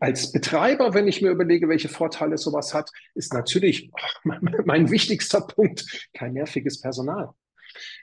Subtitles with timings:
[0.00, 3.90] Als Betreiber, wenn ich mir überlege, welche Vorteile sowas hat, ist natürlich
[4.64, 7.30] mein wichtigster Punkt kein nerviges Personal.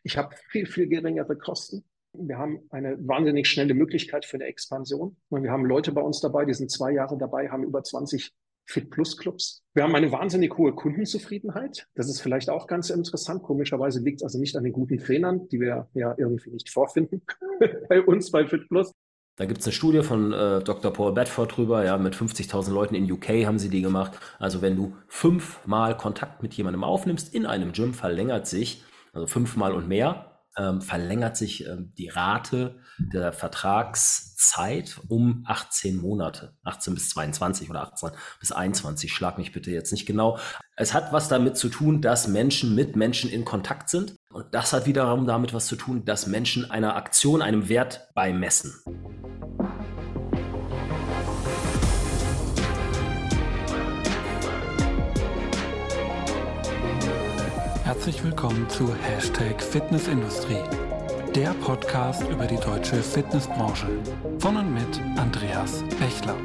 [0.04, 1.86] Ich habe viel, viel geringere Kosten.
[2.14, 5.18] Wir haben eine wahnsinnig schnelle Möglichkeit für eine Expansion.
[5.30, 8.34] Wir haben Leute bei uns dabei, die sind zwei Jahre dabei, haben über 20
[8.68, 9.64] Fit Plus Clubs.
[9.74, 11.88] Wir haben eine wahnsinnig hohe Kundenzufriedenheit.
[11.94, 13.44] Das ist vielleicht auch ganz interessant.
[13.44, 17.22] Komischerweise liegt es also nicht an den guten Trainern, die wir ja irgendwie nicht vorfinden
[17.90, 18.92] bei uns bei Fit Plus.
[19.38, 20.94] Da gibt es eine Studie von äh, Dr.
[20.94, 24.14] Paul Bedford drüber, ja, mit 50.000 Leuten in UK haben sie die gemacht.
[24.40, 29.74] Also wenn du fünfmal Kontakt mit jemandem aufnimmst in einem Gym, verlängert sich, also fünfmal
[29.74, 36.54] und mehr, ähm, verlängert sich ähm, die Rate der Vertragszeit um 18 Monate.
[36.64, 40.40] 18 bis 22 oder 18 bis 21, schlag mich bitte jetzt nicht genau.
[40.78, 44.16] Es hat was damit zu tun, dass Menschen mit Menschen in Kontakt sind.
[44.36, 48.74] Und das hat wiederum damit was zu tun, dass Menschen einer Aktion einem Wert beimessen.
[57.86, 60.64] Herzlich willkommen zu Hashtag Fitnessindustrie,
[61.34, 63.88] der Podcast über die deutsche Fitnessbranche.
[64.40, 66.36] Von und mit Andreas Bechler.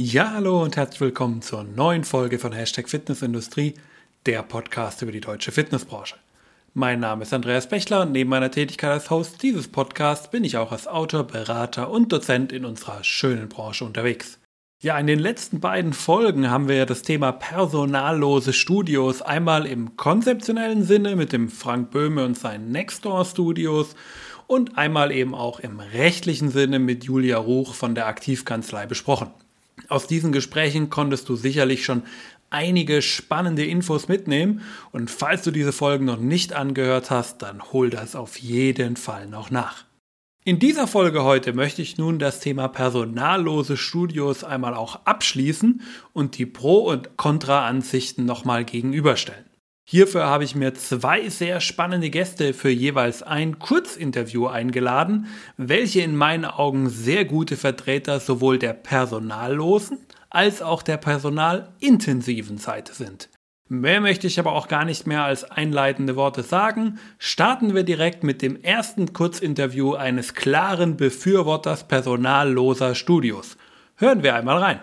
[0.00, 3.74] Ja, hallo und herzlich willkommen zur neuen Folge von Hashtag Fitnessindustrie,
[4.26, 6.14] der Podcast über die deutsche Fitnessbranche.
[6.72, 10.56] Mein Name ist Andreas Bechler und neben meiner Tätigkeit als Host dieses Podcasts bin ich
[10.56, 14.38] auch als Autor, Berater und Dozent in unserer schönen Branche unterwegs.
[14.80, 20.84] Ja, in den letzten beiden Folgen haben wir das Thema personallose Studios einmal im konzeptionellen
[20.84, 23.96] Sinne mit dem Frank Böhme und seinen Nextdoor Studios
[24.46, 29.32] und einmal eben auch im rechtlichen Sinne mit Julia Ruch von der Aktivkanzlei besprochen.
[29.88, 32.02] Aus diesen Gesprächen konntest du sicherlich schon
[32.50, 34.62] einige spannende Infos mitnehmen.
[34.92, 39.26] Und falls du diese Folgen noch nicht angehört hast, dann hol das auf jeden Fall
[39.26, 39.84] noch nach.
[40.44, 45.82] In dieser Folge heute möchte ich nun das Thema personallose Studios einmal auch abschließen
[46.14, 49.47] und die Pro- und Kontra-Ansichten nochmal gegenüberstellen.
[49.90, 56.14] Hierfür habe ich mir zwei sehr spannende Gäste für jeweils ein Kurzinterview eingeladen, welche in
[56.14, 59.96] meinen Augen sehr gute Vertreter sowohl der personallosen
[60.28, 63.30] als auch der personalintensiven Seite sind.
[63.70, 66.98] Mehr möchte ich aber auch gar nicht mehr als einleitende Worte sagen.
[67.16, 73.56] Starten wir direkt mit dem ersten Kurzinterview eines klaren Befürworters personalloser Studios.
[73.96, 74.80] Hören wir einmal rein.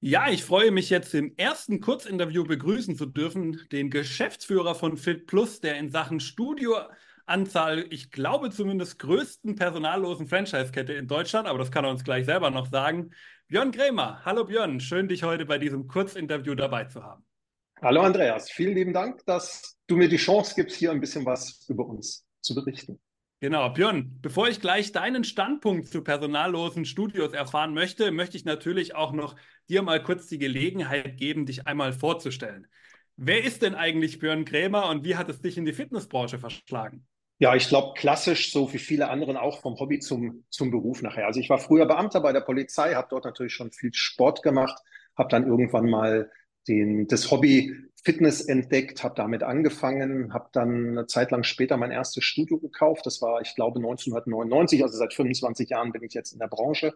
[0.00, 5.26] Ja, ich freue mich jetzt im ersten Kurzinterview begrüßen zu dürfen, den Geschäftsführer von Fit
[5.26, 11.72] Plus, der in Sachen Studioanzahl, ich glaube zumindest größten personallosen Franchise-Kette in Deutschland, aber das
[11.72, 13.10] kann er uns gleich selber noch sagen,
[13.48, 14.24] Björn Krämer.
[14.24, 17.24] Hallo Björn, schön dich heute bei diesem Kurzinterview dabei zu haben.
[17.82, 21.66] Hallo Andreas, vielen lieben Dank, dass du mir die Chance gibst, hier ein bisschen was
[21.68, 23.00] über uns zu berichten.
[23.40, 28.96] Genau, Björn, bevor ich gleich deinen Standpunkt zu personallosen Studios erfahren möchte, möchte ich natürlich
[28.96, 29.36] auch noch
[29.68, 32.66] dir mal kurz die Gelegenheit geben, dich einmal vorzustellen.
[33.16, 37.06] Wer ist denn eigentlich Björn Krämer und wie hat es dich in die Fitnessbranche verschlagen?
[37.38, 41.26] Ja, ich glaube, klassisch, so wie viele anderen auch vom Hobby zum, zum Beruf nachher.
[41.26, 44.76] Also ich war früher Beamter bei der Polizei, habe dort natürlich schon viel Sport gemacht,
[45.16, 46.32] habe dann irgendwann mal
[46.66, 51.90] den, das Hobby Fitness entdeckt, habe damit angefangen, habe dann eine Zeit lang später mein
[51.90, 53.04] erstes Studio gekauft.
[53.06, 56.94] Das war, ich glaube, 1999, also seit 25 Jahren bin ich jetzt in der Branche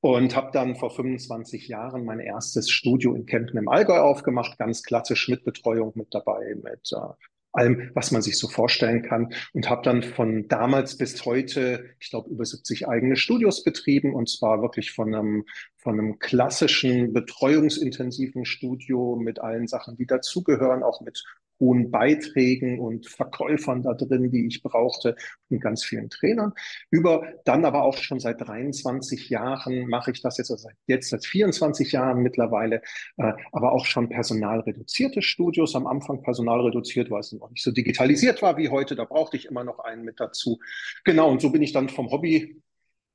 [0.00, 4.82] und habe dann vor 25 Jahren mein erstes Studio in Kempten im Allgäu aufgemacht, ganz
[4.82, 7.14] klassisch mit Betreuung mit dabei, mit äh,
[7.52, 9.32] allem, was man sich so vorstellen kann.
[9.52, 14.28] Und habe dann von damals bis heute, ich glaube, über 70 eigene Studios betrieben und
[14.28, 15.44] zwar wirklich von einem,
[15.76, 21.24] von einem klassischen betreuungsintensiven Studio mit allen Sachen, die dazugehören, auch mit
[21.60, 25.14] hohen Beiträgen und Verkäufern da drin, die ich brauchte
[25.50, 26.52] und ganz vielen Trainern.
[26.90, 31.24] Über dann aber auch schon seit 23 Jahren mache ich das jetzt, also jetzt seit
[31.24, 32.82] 24 Jahren mittlerweile,
[33.18, 35.76] äh, aber auch schon personalreduzierte Studios.
[35.76, 38.96] Am Anfang personalreduziert, weil es noch nicht so digitalisiert war wie heute.
[38.96, 40.58] Da brauchte ich immer noch einen mit dazu.
[41.04, 42.62] Genau, und so bin ich dann vom Hobby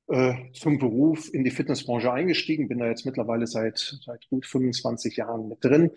[0.08, 5.16] äh, zum Beruf in die Fitnessbranche eingestiegen, bin da jetzt mittlerweile seit, seit gut 25
[5.16, 5.90] Jahren mit drin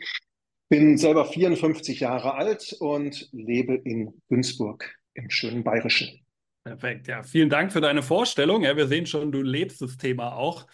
[0.69, 6.21] bin selber 54 Jahre alt und lebe in Günzburg im schönen Bayerischen.
[6.63, 7.24] Perfekt, ja.
[7.24, 8.63] Vielen Dank für deine Vorstellung.
[8.63, 10.68] Ja, wir sehen schon, du lebst das Thema auch.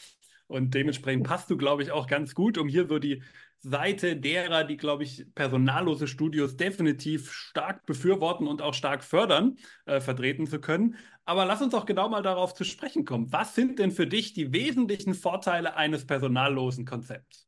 [0.48, 3.24] Und dementsprechend passt du, glaube ich, auch ganz gut, um hier so die
[3.60, 10.02] Seite derer, die, glaube ich, personallose Studios definitiv stark befürworten und auch stark fördern, äh,
[10.02, 10.98] vertreten zu können.
[11.24, 13.32] Aber lass uns auch genau mal darauf zu sprechen kommen.
[13.32, 17.45] Was sind denn für dich die wesentlichen Vorteile eines personallosen Konzepts?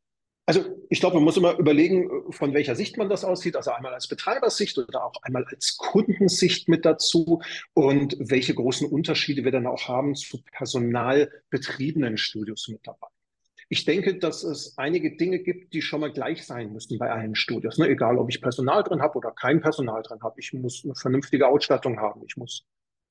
[0.47, 3.57] Also ich glaube, man muss immer überlegen, von welcher Sicht man das aussieht.
[3.57, 7.41] Also einmal als Betreibersicht oder auch einmal als Kundensicht mit dazu
[7.73, 13.07] und welche großen Unterschiede wir dann auch haben zu personalbetriebenen Studios mit dabei.
[13.67, 17.35] Ich denke, dass es einige Dinge gibt, die schon mal gleich sein müssen bei allen
[17.35, 17.77] Studios.
[17.77, 17.89] Ne?
[17.89, 20.39] Egal, ob ich Personal drin habe oder kein Personal drin habe.
[20.39, 22.21] Ich muss eine vernünftige Ausstattung haben.
[22.25, 22.63] Ich muss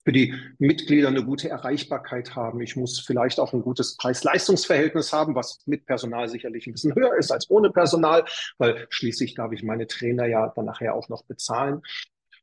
[0.06, 2.60] für die Mitglieder eine gute Erreichbarkeit haben.
[2.60, 7.16] Ich muss vielleicht auch ein gutes Preis-Leistungs-Verhältnis haben, was mit Personal sicherlich ein bisschen höher
[7.18, 8.24] ist als ohne Personal,
[8.56, 11.82] weil schließlich darf ich meine Trainer ja dann nachher auch noch bezahlen.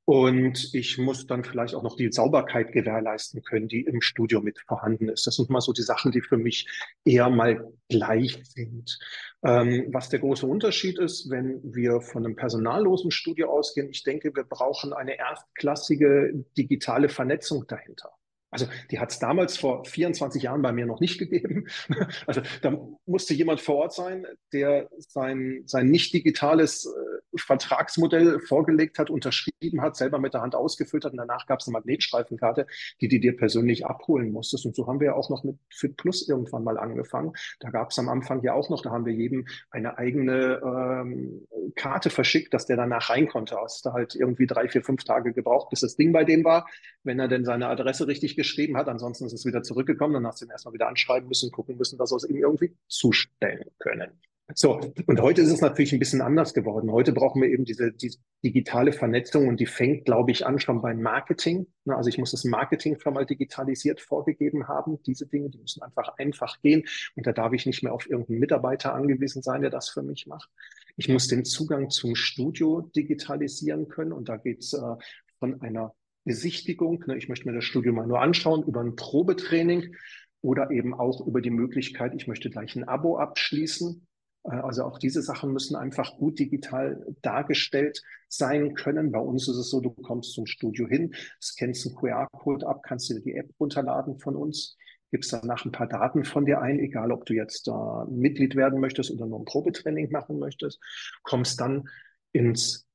[0.05, 4.59] Und ich muss dann vielleicht auch noch die Sauberkeit gewährleisten können, die im Studio mit
[4.59, 5.25] vorhanden ist.
[5.25, 6.67] Das sind mal so die Sachen, die für mich
[7.05, 8.99] eher mal gleich sind.
[9.45, 14.35] Ähm, was der große Unterschied ist, wenn wir von einem personallosen Studio ausgehen, ich denke,
[14.35, 18.11] wir brauchen eine erstklassige digitale Vernetzung dahinter.
[18.53, 21.67] Also die hat es damals vor 24 Jahren bei mir noch nicht gegeben.
[22.27, 28.99] Also da musste jemand vor Ort sein, der sein, sein nicht digitales äh, Vertragsmodell vorgelegt
[28.99, 32.67] hat, unterschrieben hat, selber mit der Hand ausgefüllt hat und danach gab es eine Magnetstreifenkarte,
[33.01, 34.65] die du dir persönlich abholen musstest.
[34.65, 37.33] Und so haben wir ja auch noch mit Fit Plus irgendwann mal angefangen.
[37.59, 41.47] Da gab es am Anfang ja auch noch, da haben wir jedem eine eigene ähm,
[41.75, 43.57] Karte verschickt, dass der danach rein konnte.
[43.57, 46.67] Hast da halt irgendwie drei, vier, fünf Tage gebraucht, bis das Ding bei dem war,
[47.03, 48.87] wenn er denn seine Adresse richtig geschrieben hat.
[48.87, 50.13] Ansonsten ist es wieder zurückgekommen.
[50.13, 52.75] Dann hast du ihn erstmal wieder anschreiben müssen, gucken müssen, dass wir es ihm irgendwie
[52.87, 54.11] zustellen können.
[54.55, 56.91] So, und heute ist es natürlich ein bisschen anders geworden.
[56.91, 60.81] Heute brauchen wir eben diese, diese digitale Vernetzung und die fängt, glaube ich, an schon
[60.81, 61.65] beim Marketing.
[61.87, 65.01] Also ich muss das Marketing schon mal digitalisiert vorgegeben haben.
[65.03, 66.83] Diese Dinge, die müssen einfach einfach gehen.
[67.15, 70.27] Und da darf ich nicht mehr auf irgendeinen Mitarbeiter angewiesen sein, der das für mich
[70.27, 70.49] macht.
[70.97, 74.11] Ich muss den Zugang zum Studio digitalisieren können.
[74.11, 74.95] Und da geht's äh,
[75.39, 77.03] von einer Besichtigung.
[77.07, 77.17] Ne?
[77.17, 79.95] Ich möchte mir das Studio mal nur anschauen über ein Probetraining
[80.41, 84.05] oder eben auch über die Möglichkeit, ich möchte gleich ein Abo abschließen.
[84.43, 89.11] Äh, also auch diese Sachen müssen einfach gut digital dargestellt sein können.
[89.11, 93.09] Bei uns ist es so, du kommst zum Studio hin, scannst einen QR-Code ab, kannst
[93.09, 94.77] dir die App runterladen von uns,
[95.11, 98.79] gibst danach ein paar Daten von dir ein, egal ob du jetzt äh, Mitglied werden
[98.79, 100.79] möchtest oder nur ein Probetraining machen möchtest,
[101.23, 101.87] kommst dann
[102.31, 102.87] ins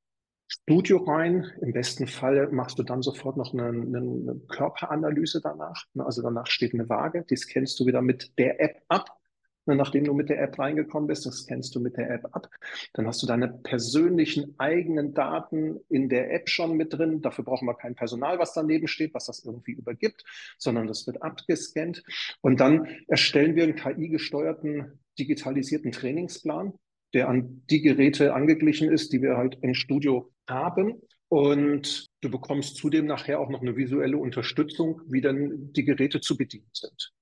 [0.48, 1.52] Studio rein.
[1.60, 5.84] Im besten Fall machst du dann sofort noch eine, eine Körperanalyse danach.
[5.92, 9.10] Ne, also danach steht eine Waage, die scannst du wieder mit der App ab.
[9.66, 12.48] Ne, nachdem du mit der App reingekommen bist, das scannst du mit der App ab.
[12.94, 17.20] Dann hast du deine persönlichen eigenen Daten in der App schon mit drin.
[17.20, 20.24] Dafür brauchen wir kein Personal, was daneben steht, was das irgendwie übergibt,
[20.56, 22.02] sondern das wird abgescannt.
[22.40, 26.72] Und dann erstellen wir einen KI-gesteuerten digitalisierten Trainingsplan
[27.14, 31.00] der an die Geräte angeglichen ist, die wir halt im Studio haben.
[31.28, 36.36] Und du bekommst zudem nachher auch noch eine visuelle Unterstützung, wie dann die Geräte zu
[36.36, 37.12] bedienen sind.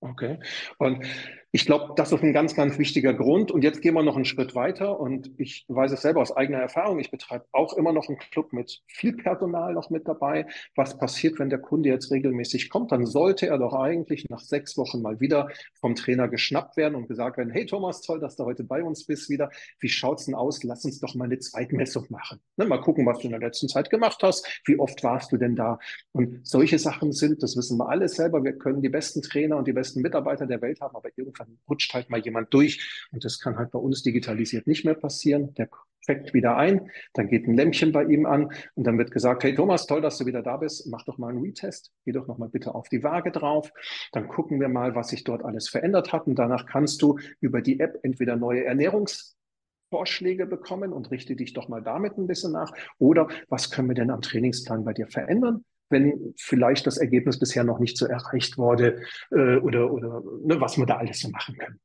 [0.00, 0.38] Okay.
[0.78, 1.04] Und
[1.54, 3.52] ich glaube, das ist ein ganz, ganz wichtiger Grund.
[3.52, 4.98] Und jetzt gehen wir noch einen Schritt weiter.
[4.98, 6.98] Und ich weiß es selber aus eigener Erfahrung.
[6.98, 10.48] Ich betreibe auch immer noch einen Club mit viel Personal noch mit dabei.
[10.74, 12.90] Was passiert, wenn der Kunde jetzt regelmäßig kommt?
[12.90, 17.06] Dann sollte er doch eigentlich nach sechs Wochen mal wieder vom Trainer geschnappt werden und
[17.06, 19.48] gesagt werden, hey Thomas, toll, dass du heute bei uns bist wieder.
[19.78, 20.64] Wie schaut's denn aus?
[20.64, 22.40] Lass uns doch mal eine Zweitmessung machen.
[22.56, 24.44] Ne, mal gucken, was du in der letzten Zeit gemacht hast.
[24.64, 25.78] Wie oft warst du denn da?
[26.10, 28.42] Und solche Sachen sind, das wissen wir alle selber.
[28.42, 31.58] Wir können die besten Trainer und die besten Mitarbeiter der Welt haben, aber irgendwann dann
[31.68, 33.06] rutscht halt mal jemand durch.
[33.12, 35.54] Und das kann halt bei uns digitalisiert nicht mehr passieren.
[35.54, 35.68] Der
[36.04, 39.54] checkt wieder ein, dann geht ein Lämpchen bei ihm an und dann wird gesagt, hey
[39.54, 42.38] Thomas, toll, dass du wieder da bist, mach doch mal einen Retest, geh doch noch
[42.38, 43.72] mal bitte auf die Waage drauf,
[44.12, 47.62] dann gucken wir mal, was sich dort alles verändert hat und danach kannst du über
[47.62, 52.72] die App entweder neue Ernährungsvorschläge bekommen und richte dich doch mal damit ein bisschen nach
[52.98, 55.64] oder was können wir denn am Trainingsplan bei dir verändern?
[55.90, 60.78] Wenn vielleicht das Ergebnis bisher noch nicht so erreicht wurde äh, oder, oder ne, was
[60.78, 61.80] wir da alles so machen können.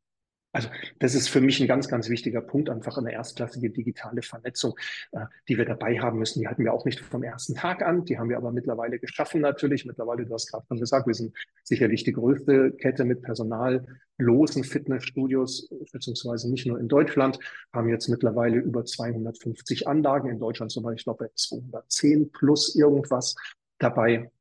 [0.52, 4.76] Also das ist für mich ein ganz, ganz wichtiger Punkt, einfach eine erstklassige digitale Vernetzung,
[5.12, 6.40] äh, die wir dabei haben müssen.
[6.40, 9.42] Die hatten wir auch nicht vom ersten Tag an, die haben wir aber mittlerweile geschaffen
[9.42, 9.86] natürlich.
[9.86, 15.70] Mittlerweile, du hast gerade schon gesagt, wir sind sicherlich die größte Kette mit personallosen Fitnessstudios,
[15.92, 17.40] beziehungsweise nicht nur in Deutschland,
[17.72, 23.36] haben jetzt mittlerweile über 250 Anlagen, in Deutschland zum Beispiel, ich glaube 210 plus irgendwas
[23.80, 24.32] dabei.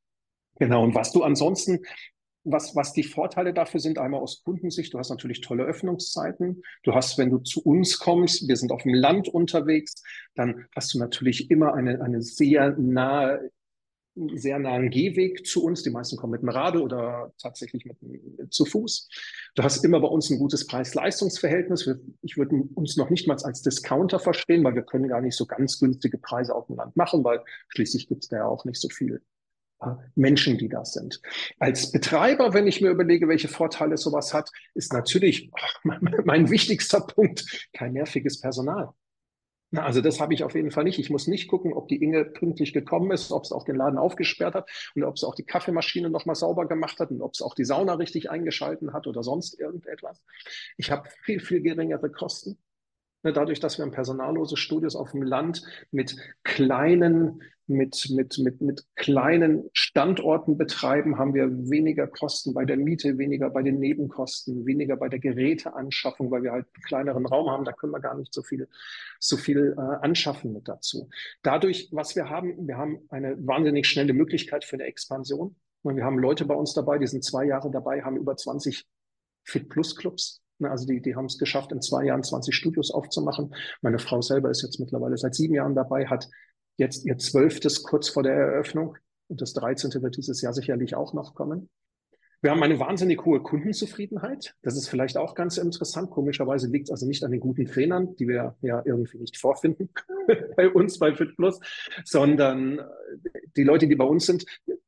[0.59, 0.83] Genau.
[0.85, 1.80] Und was du ansonsten,
[2.45, 6.62] was, was die Vorteile dafür sind, einmal aus Kundensicht, du hast natürlich tolle Öffnungszeiten.
[6.83, 10.02] Du hast, wenn du zu uns kommst, wir sind auf dem Land unterwegs,
[10.35, 13.50] dann hast du natürlich immer eine, eine sehr nahe
[14.35, 15.83] sehr nahen Gehweg zu uns.
[15.83, 19.09] Die meisten kommen mit dem Rad oder tatsächlich mit, mit, zu Fuß.
[19.55, 21.91] Du hast immer bei uns ein gutes Preis-Leistungs-Verhältnis.
[22.23, 25.47] Ich würde uns noch nicht mal als Discounter verstehen, weil wir können gar nicht so
[25.47, 28.81] ganz günstige Preise auf dem Land machen, weil schließlich gibt es da ja auch nicht
[28.81, 29.23] so viel
[29.81, 31.21] äh, Menschen, die da sind.
[31.59, 35.51] Als Betreiber, wenn ich mir überlege, welche Vorteile sowas hat, ist natürlich
[35.85, 38.93] mein wichtigster Punkt kein nerviges Personal.
[39.71, 40.99] Na, also das habe ich auf jeden Fall nicht.
[40.99, 43.99] Ich muss nicht gucken, ob die Inge pünktlich gekommen ist, ob es auch den Laden
[43.99, 47.43] aufgesperrt hat und ob es auch die Kaffeemaschine nochmal sauber gemacht hat und ob es
[47.43, 50.23] auch die Sauna richtig eingeschalten hat oder sonst irgendetwas.
[50.79, 52.59] Ich habe viel, viel geringere Kosten.
[53.25, 58.61] Ne, dadurch, dass wir ein personalloses Studios auf dem Land mit kleinen, mit, mit, mit,
[58.61, 64.65] mit kleinen Standorten betreiben, haben wir weniger Kosten bei der Miete, weniger bei den Nebenkosten,
[64.67, 67.65] weniger bei der Geräteanschaffung, weil wir halt einen kleineren Raum haben.
[67.65, 68.69] Da können wir gar nicht so viel,
[69.19, 71.11] so viel äh, anschaffen mit dazu.
[71.43, 75.57] Dadurch, was wir haben, wir haben eine wahnsinnig schnelle Möglichkeit für eine Expansion.
[75.83, 78.87] Und wir haben Leute bei uns dabei, die sind zwei Jahre dabei, haben über 20
[79.43, 83.55] Fit Plus Clubs also die, die haben es geschafft, in zwei Jahren 20 Studios aufzumachen.
[83.83, 86.29] Meine Frau selber ist jetzt mittlerweile seit sieben Jahren dabei, hat
[86.77, 88.97] jetzt ihr zwölftes kurz vor der Eröffnung
[89.29, 91.69] und das dreizehnte wird dieses Jahr sicherlich auch noch kommen.
[92.41, 94.55] Wir haben eine wahnsinnig hohe Kundenzufriedenheit.
[94.62, 96.11] Das ist vielleicht auch ganz interessant.
[96.11, 99.91] Komischerweise liegt es also nicht an den guten Trainern, die wir ja irgendwie nicht vorfinden
[100.57, 101.59] bei uns bei FitPlus,
[102.05, 102.81] sondern
[103.57, 104.45] die Leute, die bei uns sind,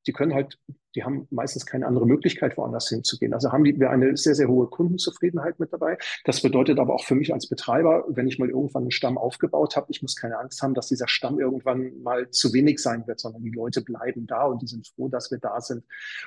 [0.06, 0.58] die können halt
[0.94, 3.34] die haben meistens keine andere Möglichkeit, woanders hinzugehen.
[3.34, 5.98] Also haben wir eine sehr, sehr hohe Kundenzufriedenheit mit dabei.
[6.24, 9.76] Das bedeutet aber auch für mich als Betreiber, wenn ich mal irgendwann einen Stamm aufgebaut
[9.76, 13.20] habe, ich muss keine Angst haben, dass dieser Stamm irgendwann mal zu wenig sein wird,
[13.20, 15.84] sondern die Leute bleiben da und die sind froh, dass wir da sind.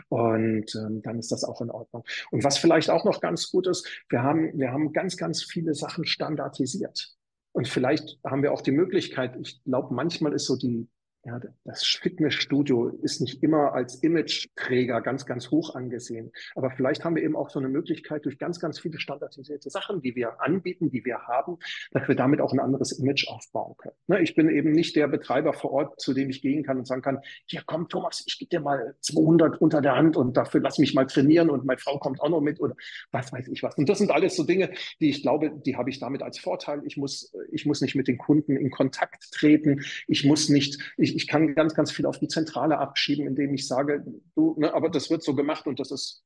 [0.10, 2.04] Und ähm, dann ist das auch in Ordnung.
[2.32, 5.74] Und was vielleicht auch noch ganz gut ist, wir haben, wir haben ganz, ganz viele
[5.74, 7.16] Sachen standardisiert.
[7.52, 10.88] Und vielleicht haben wir auch die Möglichkeit, ich glaube, manchmal ist so die,
[11.26, 16.32] ja, das Fitnessstudio ist nicht immer als Imageträger ganz, ganz hoch angesehen.
[16.54, 20.02] Aber vielleicht haben wir eben auch so eine Möglichkeit durch ganz, ganz viele standardisierte Sachen,
[20.02, 21.58] die wir anbieten, die wir haben,
[21.92, 23.96] dass wir damit auch ein anderes Image aufbauen können.
[24.08, 26.88] Ne, ich bin eben nicht der Betreiber vor Ort, zu dem ich gehen kann und
[26.88, 30.60] sagen kann, hier komm Thomas, ich gebe dir mal 200 unter der Hand und dafür
[30.60, 32.76] lass mich mal trainieren und meine Frau kommt auch noch mit oder
[33.12, 33.78] was weiß ich was.
[33.78, 36.82] Und das sind alles so Dinge, die ich glaube, die habe ich damit als Vorteil.
[36.86, 39.82] Ich muss, ich muss nicht mit den Kunden in Kontakt treten.
[40.08, 43.54] Ich muss nicht, ich, ich, ich kann ganz, ganz viel auf die Zentrale abschieben, indem
[43.54, 44.04] ich sage,
[44.36, 46.24] du, ne, aber das wird so gemacht und das ist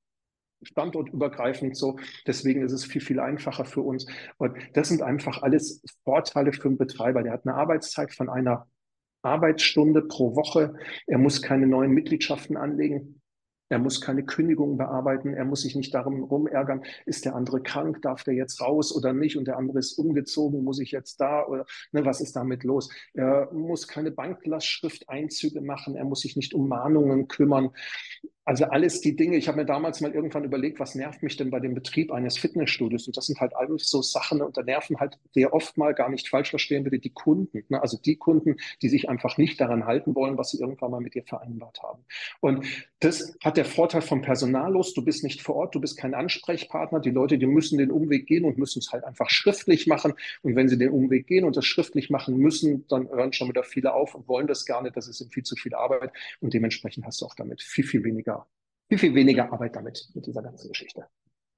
[0.63, 1.97] standortübergreifend so.
[2.25, 4.07] Deswegen ist es viel, viel einfacher für uns.
[4.37, 7.23] Und das sind einfach alles Vorteile für einen Betreiber.
[7.23, 8.67] Der hat eine Arbeitszeit von einer
[9.21, 10.73] Arbeitsstunde pro Woche.
[11.05, 13.16] Er muss keine neuen Mitgliedschaften anlegen.
[13.69, 15.33] Er muss keine Kündigungen bearbeiten.
[15.33, 19.13] Er muss sich nicht darum rumärgern, ist der andere krank, darf der jetzt raus oder
[19.13, 19.37] nicht?
[19.37, 22.89] Und der andere ist umgezogen, muss ich jetzt da oder ne, was ist damit los?
[23.13, 25.95] Er muss keine Banklastschrifteinzüge machen.
[25.95, 27.71] Er muss sich nicht um Mahnungen kümmern.
[28.47, 31.49] Also alles die Dinge, ich habe mir damals mal irgendwann überlegt, was nervt mich denn
[31.49, 33.05] bei dem Betrieb eines Fitnessstudios?
[33.05, 36.07] Und das sind halt alles so Sachen und da nerven halt sehr oft mal gar
[36.07, 37.65] nicht falsch verstehen bitte die Kunden.
[37.67, 37.81] Ne?
[37.81, 41.13] Also die Kunden, die sich einfach nicht daran halten wollen, was sie irgendwann mal mit
[41.13, 42.05] dir vereinbart haben.
[42.39, 42.65] Und
[43.01, 44.93] das hat der Vorteil vom Personallos.
[44.93, 47.01] Du bist nicht vor Ort, du bist kein Ansprechpartner.
[47.01, 50.13] Die Leute, die müssen den Umweg gehen und müssen es halt einfach schriftlich machen.
[50.41, 53.65] Und wenn sie den Umweg gehen und das schriftlich machen müssen, dann hören schon wieder
[53.65, 54.95] viele auf und wollen das gar nicht.
[54.95, 56.13] Das ist viel zu viel Arbeit.
[56.39, 58.36] Und dementsprechend hast du auch damit viel, viel weniger
[58.87, 61.05] viel, viel weniger Arbeit damit, mit dieser ganzen Geschichte.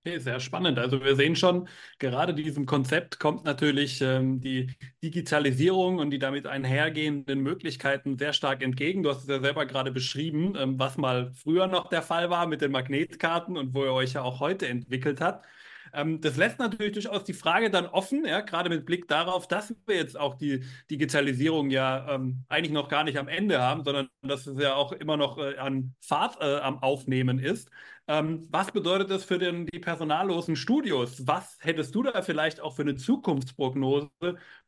[0.06, 0.80] Okay, sehr spannend.
[0.80, 1.68] Also wir sehen schon,
[2.00, 8.64] gerade diesem Konzept kommt natürlich ähm, die Digitalisierung und die damit einhergehenden Möglichkeiten sehr stark
[8.64, 9.04] entgegen.
[9.04, 12.48] Du hast es ja selber gerade beschrieben, ähm, was mal früher noch der Fall war
[12.48, 15.46] mit den Magnetkarten und wo ihr euch ja auch heute entwickelt habt.
[15.93, 19.74] Ähm, das lässt natürlich durchaus die Frage dann offen, ja, gerade mit Blick darauf, dass
[19.86, 24.10] wir jetzt auch die Digitalisierung ja ähm, eigentlich noch gar nicht am Ende haben, sondern
[24.22, 27.69] dass es ja auch immer noch äh, an Fahrt äh, am Aufnehmen ist.
[28.08, 31.27] Ähm, was bedeutet das für den, die personallosen Studios?
[31.27, 34.10] Was hättest du da vielleicht auch für eine Zukunftsprognose,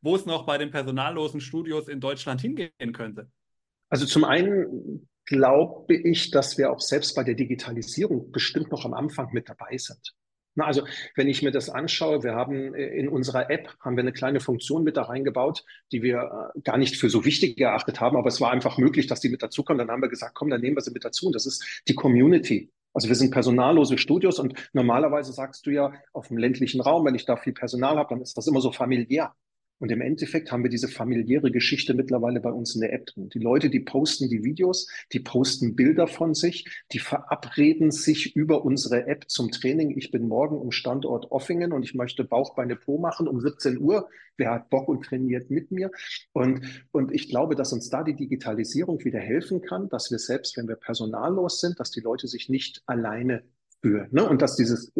[0.00, 3.28] wo es noch bei den personallosen Studios in Deutschland hingehen könnte?
[3.88, 8.94] Also zum einen glaube ich, dass wir auch selbst bei der Digitalisierung bestimmt noch am
[8.94, 10.14] Anfang mit dabei sind.
[10.54, 10.82] Na, also
[11.16, 14.40] wenn ich mir das anschaue, wir haben äh, in unserer App haben wir eine kleine
[14.40, 18.28] Funktion mit da reingebaut, die wir äh, gar nicht für so wichtig erachtet haben, aber
[18.28, 19.78] es war einfach möglich, dass die mit dazukommen.
[19.78, 21.26] Dann haben wir gesagt, komm, dann nehmen wir sie mit dazu.
[21.26, 22.70] Und das ist die Community.
[22.92, 27.14] Also wir sind personallose Studios und normalerweise sagst du ja auf dem ländlichen Raum, wenn
[27.14, 29.34] ich da viel Personal habe, dann ist das immer so familiär.
[29.82, 33.30] Und im Endeffekt haben wir diese familiäre Geschichte mittlerweile bei uns in der App drin.
[33.30, 38.64] Die Leute, die posten die Videos, die posten Bilder von sich, die verabreden sich über
[38.64, 39.98] unsere App zum Training.
[39.98, 43.80] Ich bin morgen im Standort Offingen und ich möchte Bauch, Beine, Po machen um 17
[43.80, 44.08] Uhr.
[44.36, 45.90] Wer hat Bock und trainiert mit mir?
[46.32, 46.60] Und,
[46.92, 50.68] und ich glaube, dass uns da die Digitalisierung wieder helfen kann, dass wir selbst, wenn
[50.68, 53.42] wir personallos sind, dass die Leute sich nicht alleine
[53.82, 54.06] für.
[54.10, 54.26] Ne?
[54.26, 54.92] Und dass dieses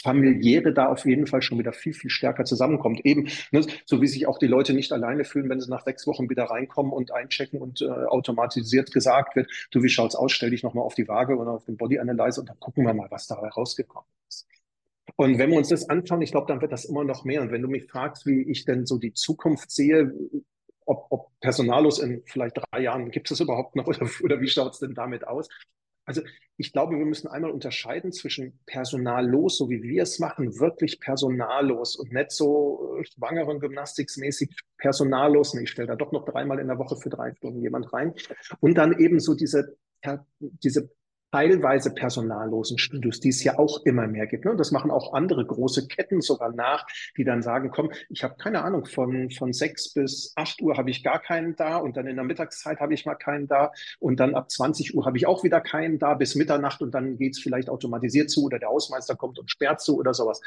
[0.00, 3.04] familiäre da auf jeden Fall schon wieder viel, viel stärker zusammenkommt.
[3.04, 3.66] Eben, ne?
[3.84, 6.44] so wie sich auch die Leute nicht alleine fühlen, wenn sie nach sechs Wochen wieder
[6.44, 10.84] reinkommen und einchecken und äh, automatisiert gesagt wird, du, wie schaut's aus, stell dich nochmal
[10.84, 13.48] auf die Waage oder auf den Body Analyzer und dann gucken wir mal, was dabei
[13.48, 14.46] rausgekommen ist.
[15.16, 17.42] Und wenn wir uns das anschauen, ich glaube, dann wird das immer noch mehr.
[17.42, 20.12] Und wenn du mich fragst, wie ich denn so die Zukunft sehe,
[20.84, 24.74] ob, ob personallos in vielleicht drei Jahren, gibt es überhaupt noch oder, oder wie schaut
[24.74, 25.48] es denn damit aus?
[26.08, 26.22] Also
[26.56, 31.96] ich glaube, wir müssen einmal unterscheiden zwischen personallos, so wie wir es machen, wirklich personallos
[31.96, 35.52] und nicht so äh, schwangeren Gymnastiksmäßig personallos.
[35.52, 38.14] Nee, ich stelle da doch noch dreimal in der Woche für drei Stunden jemand rein.
[38.60, 39.76] Und dann eben so diese,
[40.40, 40.90] diese
[41.32, 44.44] teilweise personallosen Studios, die es ja auch immer mehr gibt.
[44.44, 44.56] Ne?
[44.56, 48.62] Das machen auch andere große Ketten sogar nach, die dann sagen, komm, ich habe keine
[48.62, 52.16] Ahnung, von, von sechs bis acht Uhr habe ich gar keinen da und dann in
[52.16, 55.44] der Mittagszeit habe ich mal keinen da und dann ab 20 Uhr habe ich auch
[55.44, 59.38] wieder keinen da bis Mitternacht und dann geht's vielleicht automatisiert zu oder der Hausmeister kommt
[59.38, 60.40] und sperrt zu oder sowas.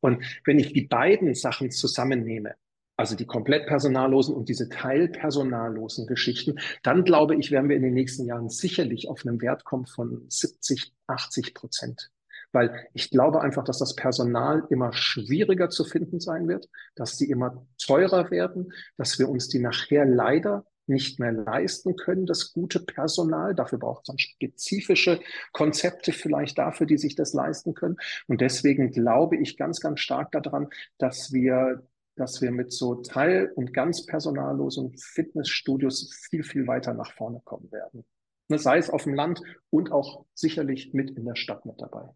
[0.00, 2.54] Und wenn ich die beiden Sachen zusammennehme,
[3.00, 7.94] also die komplett personallosen und diese teilpersonallosen Geschichten, dann glaube ich, werden wir in den
[7.94, 12.10] nächsten Jahren sicherlich auf einen Wert kommen von 70, 80 Prozent.
[12.52, 17.30] Weil ich glaube einfach, dass das Personal immer schwieriger zu finden sein wird, dass die
[17.30, 22.80] immer teurer werden, dass wir uns die nachher leider nicht mehr leisten können, das gute
[22.80, 23.54] Personal.
[23.54, 25.20] Dafür braucht es dann spezifische
[25.52, 27.96] Konzepte vielleicht dafür, die sich das leisten können.
[28.26, 31.82] Und deswegen glaube ich ganz, ganz stark daran, dass wir
[32.20, 37.72] dass wir mit so teil- und ganz personallosen Fitnessstudios viel, viel weiter nach vorne kommen
[37.72, 38.04] werden.
[38.48, 42.10] Ne, sei es auf dem Land und auch sicherlich mit in der Stadt mit dabei.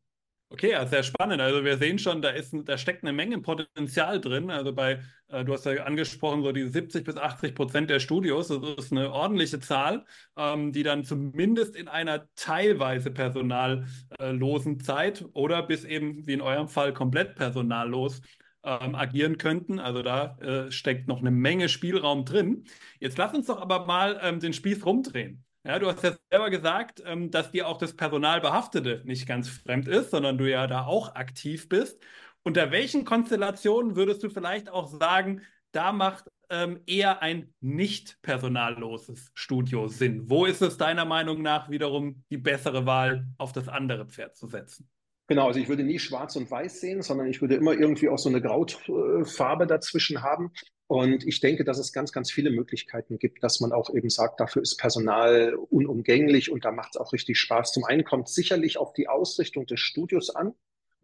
[0.51, 1.41] Okay, ja, sehr spannend.
[1.41, 4.51] Also wir sehen schon, da, ist, da steckt eine Menge Potenzial drin.
[4.51, 8.49] Also bei, äh, du hast ja angesprochen, so die 70 bis 80 Prozent der Studios,
[8.49, 10.05] das ist eine ordentliche Zahl,
[10.37, 16.69] ähm, die dann zumindest in einer teilweise personallosen Zeit oder bis eben, wie in eurem
[16.69, 18.21] Fall, komplett personallos
[18.65, 19.79] ähm, agieren könnten.
[19.79, 22.65] Also da äh, steckt noch eine Menge Spielraum drin.
[22.99, 25.45] Jetzt lass uns doch aber mal ähm, den Spieß rumdrehen.
[25.67, 29.89] Ja, du hast ja selber gesagt, ähm, dass dir auch das Personalbehaftete nicht ganz fremd
[29.89, 32.03] ist, sondern du ja da auch aktiv bist.
[32.43, 35.41] Unter welchen Konstellationen würdest du vielleicht auch sagen,
[35.73, 40.29] da macht ähm, eher ein nicht personalloses Studio Sinn?
[40.29, 44.47] Wo ist es deiner Meinung nach wiederum die bessere Wahl, auf das andere Pferd zu
[44.47, 44.91] setzen?
[45.27, 48.19] Genau, also ich würde nie schwarz und weiß sehen, sondern ich würde immer irgendwie auch
[48.19, 50.53] so eine Grautfarbe dazwischen haben.
[50.87, 54.39] Und ich denke, dass es ganz, ganz viele Möglichkeiten gibt, dass man auch eben sagt,
[54.41, 57.73] dafür ist Personal unumgänglich und da macht es auch richtig Spaß.
[57.73, 60.55] Zum einen kommt sicherlich auf die Ausrichtung des Studios an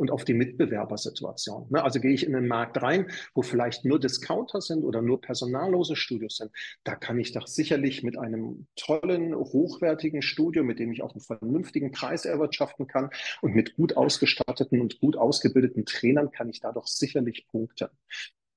[0.00, 1.66] und auf die Mitbewerbersituation.
[1.68, 1.84] Ne?
[1.84, 5.94] Also gehe ich in den Markt rein, wo vielleicht nur Discounter sind oder nur personallose
[5.94, 6.50] Studios sind.
[6.84, 11.20] Da kann ich doch sicherlich mit einem tollen, hochwertigen Studio, mit dem ich auch einen
[11.20, 13.10] vernünftigen Preis erwirtschaften kann
[13.42, 17.88] und mit gut ausgestatteten und gut ausgebildeten Trainern kann ich da doch sicherlich punkten.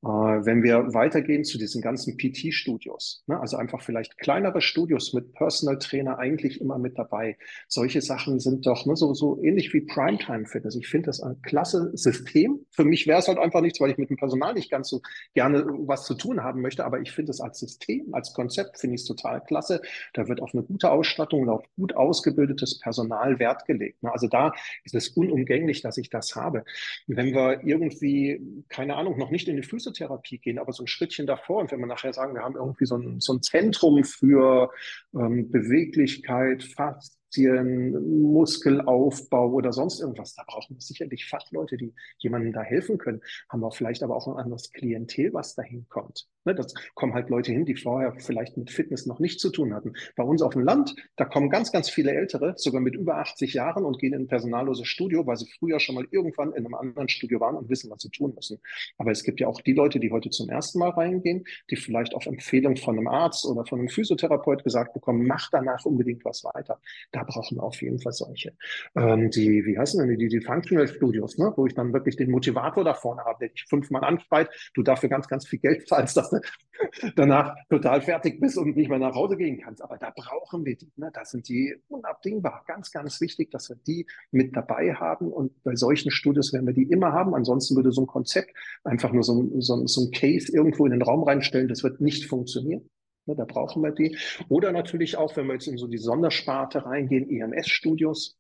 [0.04, 5.34] Äh, wenn wir weitergehen zu diesen ganzen PT-Studios, ne, also einfach vielleicht kleinere Studios mit
[5.34, 7.38] Personal Trainer eigentlich immer mit dabei.
[7.70, 10.76] Solche Sachen sind doch ne, so, so ähnlich wie Primetime Fitness.
[10.76, 12.66] Ich finde das ein klasse System.
[12.72, 15.02] Für mich wäre es halt einfach nichts, weil ich mit dem Personal nicht ganz so
[15.36, 18.96] gerne was zu tun haben möchte, aber ich finde es als System, als Konzept finde
[18.96, 19.82] ich es total klasse.
[20.14, 24.04] Da wird auf eine gute Ausstattung und auf gut ausgebildetes Personal Wert gelegt.
[24.04, 24.12] Ne.
[24.12, 24.52] Also da
[24.84, 26.66] ist es unumgänglich, dass ich das habe.
[27.08, 30.88] Wenn wir irgendwie, keine Ahnung, noch nicht in die Füße Physiotherapie gehen, aber so ein
[30.88, 31.62] Schrittchen davor.
[31.62, 34.72] Und wenn wir nachher sagen, wir haben irgendwie so ein, so ein Zentrum für
[35.14, 40.36] ähm, Beweglichkeit, Fast, Aktien, Muskelaufbau oder sonst irgendwas.
[40.36, 43.22] Da brauchen wir sicherlich Fachleute, die jemandem da helfen können.
[43.50, 46.28] Haben wir vielleicht aber auch ein anderes Klientel, was dahin kommt.
[46.46, 49.74] Ne, das kommen halt Leute hin, die vorher vielleicht mit Fitness noch nichts zu tun
[49.74, 49.94] hatten.
[50.18, 53.54] Bei uns auf dem Land, da kommen ganz, ganz viele Ältere, sogar mit über 80
[53.54, 56.74] Jahren und gehen in ein personalloses Studio, weil sie früher schon mal irgendwann in einem
[56.74, 58.60] anderen Studio waren und wissen, was sie tun müssen.
[58.98, 62.14] Aber es gibt ja auch die Leute, die heute zum ersten Mal reingehen, die vielleicht
[62.14, 66.44] auf Empfehlung von einem Arzt oder von einem Physiotherapeut gesagt bekommen, mach danach unbedingt was
[66.44, 66.82] weiter.
[67.14, 68.54] Da brauchen wir auf jeden Fall solche.
[68.96, 71.54] Ähm, die, wie heißen denn die, die Functional Studios, ne?
[71.56, 75.08] wo ich dann wirklich den Motivator da vorne habe, der dich fünfmal anschreit, du dafür
[75.08, 79.16] ganz, ganz viel Geld zahlst, dass du danach total fertig bist und nicht mehr nach
[79.16, 79.82] Hause gehen kannst.
[79.82, 80.92] Aber da brauchen wir die.
[80.96, 81.10] Ne?
[81.14, 82.64] Das sind die unabdingbar.
[82.68, 85.32] Ganz, ganz wichtig, dass wir die mit dabei haben.
[85.32, 87.36] Und bei solchen Studios werden wir die immer haben.
[87.36, 88.52] Ansonsten würde so ein Konzept
[88.84, 91.68] einfach nur so, so, so ein Case irgendwo in den Raum reinstellen.
[91.68, 92.90] Das wird nicht funktionieren.
[93.26, 94.18] Ne, da brauchen wir die.
[94.50, 98.38] Oder natürlich auch, wenn wir jetzt in so die Sondersparte reingehen, EMS-Studios.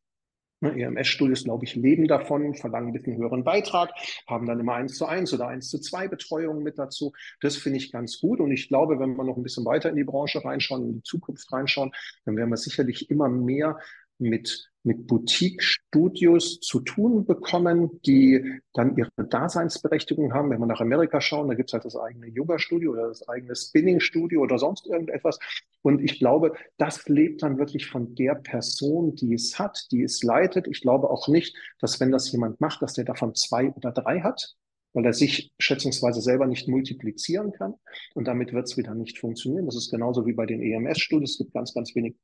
[0.64, 3.92] Ne, EMS-Studios, glaube ich, leben davon, verlangen ein bisschen höheren Beitrag,
[4.28, 7.12] haben dann immer eins zu eins oder eins zu zwei Betreuungen mit dazu.
[7.42, 8.40] Das finde ich ganz gut.
[8.40, 11.04] Und ich glaube, wenn wir noch ein bisschen weiter in die Branche reinschauen, in die
[11.04, 11.92] Zukunft reinschauen,
[12.24, 13.78] dann werden wir sicherlich immer mehr
[14.20, 20.50] mit mit Boutique-Studios zu tun bekommen, die dann ihre Daseinsberechtigung haben.
[20.50, 24.42] Wenn wir nach Amerika schauen, da gibt's halt das eigene Yoga-Studio oder das eigene Spinning-Studio
[24.42, 25.40] oder sonst irgendetwas.
[25.82, 30.22] Und ich glaube, das lebt dann wirklich von der Person, die es hat, die es
[30.22, 30.68] leitet.
[30.68, 34.20] Ich glaube auch nicht, dass wenn das jemand macht, dass der davon zwei oder drei
[34.20, 34.54] hat,
[34.92, 37.74] weil er sich schätzungsweise selber nicht multiplizieren kann.
[38.14, 39.66] Und damit wird es wieder nicht funktionieren.
[39.66, 41.32] Das ist genauso wie bei den EMS-Studios.
[41.32, 42.16] Es gibt ganz, ganz wenig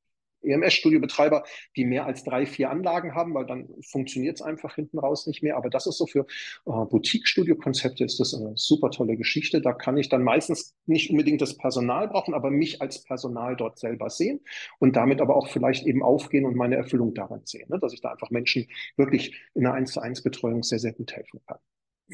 [0.44, 1.44] EMS-Studiobetreiber,
[1.76, 5.44] die mehr als drei, vier Anlagen haben, weil dann funktioniert es einfach hinten raus nicht
[5.44, 5.58] mehr.
[5.58, 6.26] Aber das ist so für äh,
[6.66, 9.62] Boutique-Studio-Konzepte ist das eine super tolle Geschichte.
[9.62, 13.80] Da kann ich dann meistens nicht unbedingt das Personal brauchen, aber mich als Personal dort
[13.80, 14.42] selber sehen
[14.80, 17.80] und damit aber auch vielleicht eben aufgehen und meine Erfüllung daran sehen, ne?
[17.80, 21.14] dass ich da einfach Menschen wirklich in einer 1 zu 1 Betreuung sehr, sehr gut
[21.14, 21.60] helfen kann.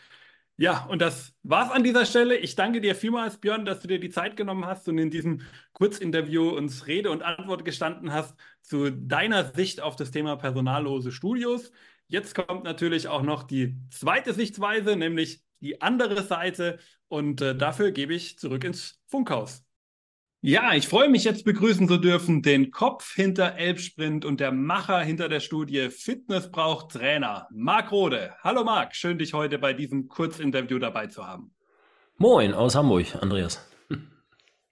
[0.56, 2.36] Ja, und das war's an dieser Stelle.
[2.36, 5.40] Ich danke dir vielmals, Björn, dass du dir die Zeit genommen hast und in diesem
[5.72, 11.72] Kurzinterview uns Rede und Antwort gestanden hast zu deiner Sicht auf das Thema personallose Studios.
[12.08, 16.78] Jetzt kommt natürlich auch noch die zweite Sichtweise, nämlich die andere Seite.
[17.08, 19.64] Und äh, dafür gebe ich zurück ins Funkhaus.
[20.46, 25.00] Ja, ich freue mich jetzt begrüßen zu dürfen den Kopf hinter Elbsprint und der Macher
[25.00, 28.34] hinter der Studie Fitness braucht Trainer, Marc Rode.
[28.42, 31.54] Hallo Marc, schön dich heute bei diesem Kurzinterview dabei zu haben.
[32.18, 33.66] Moin aus Hamburg, Andreas.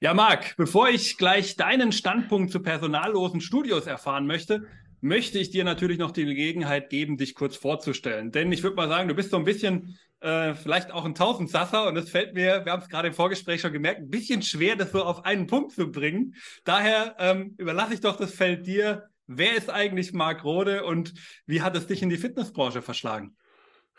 [0.00, 4.66] Ja, Marc, bevor ich gleich deinen Standpunkt zu personallosen Studios erfahren möchte,
[5.02, 8.30] möchte ich dir natürlich noch die Gelegenheit geben, dich kurz vorzustellen.
[8.30, 11.88] Denn ich würde mal sagen, du bist so ein bisschen äh, vielleicht auch ein Tausendsasser
[11.88, 14.76] und es fällt mir, wir haben es gerade im Vorgespräch schon gemerkt, ein bisschen schwer,
[14.76, 16.36] das so auf einen Punkt zu bringen.
[16.64, 19.08] Daher ähm, überlasse ich doch das Feld dir.
[19.26, 21.14] Wer ist eigentlich Marc Rode und
[21.46, 23.36] wie hat es dich in die Fitnessbranche verschlagen?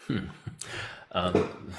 [0.07, 0.29] Hm.
[1.13, 1.33] Ähm,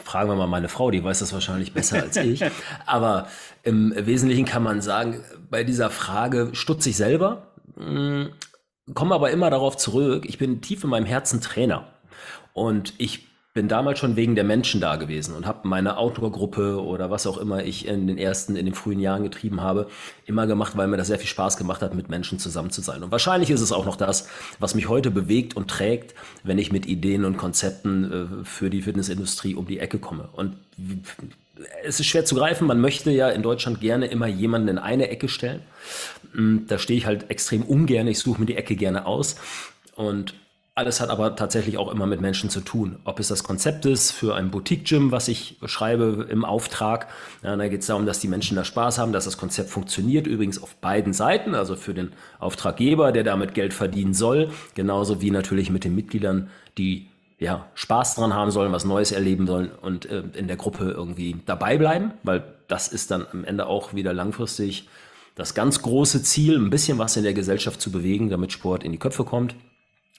[0.05, 2.45] fragen wir mal meine Frau, die weiß das wahrscheinlich besser als ich.
[2.87, 3.29] Aber
[3.63, 8.31] im Wesentlichen kann man sagen, bei dieser Frage stutze ich selber, hm,
[8.93, 11.89] komme aber immer darauf zurück, ich bin tief in meinem Herzen Trainer.
[12.53, 17.13] Und ich bin damals schon wegen der Menschen da gewesen und habe meine Outdoor-Gruppe oder
[17.13, 19.89] was auch immer ich in den ersten, in den frühen Jahren getrieben habe,
[20.27, 23.05] immer gemacht, weil mir das sehr viel Spaß gemacht hat, mit Menschen zusammen zu sein.
[23.05, 26.73] Und wahrscheinlich ist es auch noch das, was mich heute bewegt und trägt, wenn ich
[26.73, 30.29] mit Ideen und Konzepten äh, für die Fitnessindustrie um die Ecke komme.
[30.33, 30.57] Und
[31.85, 32.67] es ist schwer zu greifen.
[32.67, 35.63] Man möchte ja in Deutschland gerne immer jemanden in eine Ecke stellen.
[36.33, 38.09] Mm, da stehe ich halt extrem ungern.
[38.09, 39.37] Ich suche mir die Ecke gerne aus.
[39.95, 40.35] Und
[40.77, 42.97] alles hat aber tatsächlich auch immer mit Menschen zu tun.
[43.05, 47.07] Ob es das Konzept ist für ein Boutique-Gym, was ich schreibe im Auftrag.
[47.45, 50.27] Ja, da geht es darum, dass die Menschen da Spaß haben, dass das Konzept funktioniert.
[50.27, 55.31] Übrigens auf beiden Seiten, also für den Auftraggeber, der damit Geld verdienen soll, genauso wie
[55.31, 57.07] natürlich mit den Mitgliedern, die
[57.39, 61.37] ja, Spaß dran haben sollen, was Neues erleben sollen und äh, in der Gruppe irgendwie
[61.47, 64.89] dabei bleiben, weil das ist dann am Ende auch wieder langfristig
[65.37, 68.93] das ganz große Ziel, ein bisschen was in der Gesellschaft zu bewegen, damit Sport in
[68.93, 69.55] die Köpfe kommt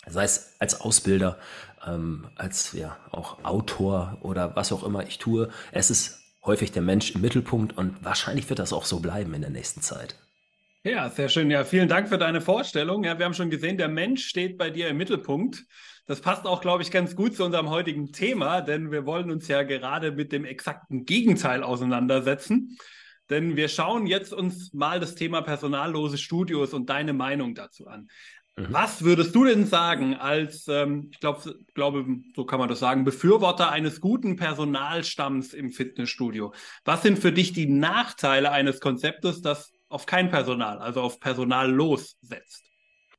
[0.08, 1.38] sei es als Ausbilder,
[1.86, 5.50] ähm, als ja auch Autor oder was auch immer ich tue.
[5.72, 9.42] Es ist häufig der Mensch im Mittelpunkt und wahrscheinlich wird das auch so bleiben in
[9.42, 10.16] der nächsten Zeit.
[10.84, 11.50] Ja, sehr schön.
[11.50, 13.04] Ja, vielen Dank für deine Vorstellung.
[13.04, 15.66] Ja, wir haben schon gesehen, der Mensch steht bei dir im Mittelpunkt.
[16.06, 19.48] Das passt auch, glaube ich, ganz gut zu unserem heutigen Thema, denn wir wollen uns
[19.48, 22.78] ja gerade mit dem exakten Gegenteil auseinandersetzen.
[23.32, 28.08] Denn wir schauen jetzt uns mal das Thema personallose Studios und deine Meinung dazu an.
[28.58, 28.68] Mhm.
[28.70, 33.04] Was würdest du denn sagen als, ähm, ich glaub, glaube, so kann man das sagen,
[33.04, 36.54] Befürworter eines guten Personalstamms im Fitnessstudio?
[36.86, 41.70] Was sind für dich die Nachteile eines Konzeptes, das auf kein Personal, also auf Personal
[41.70, 42.64] lossetzt?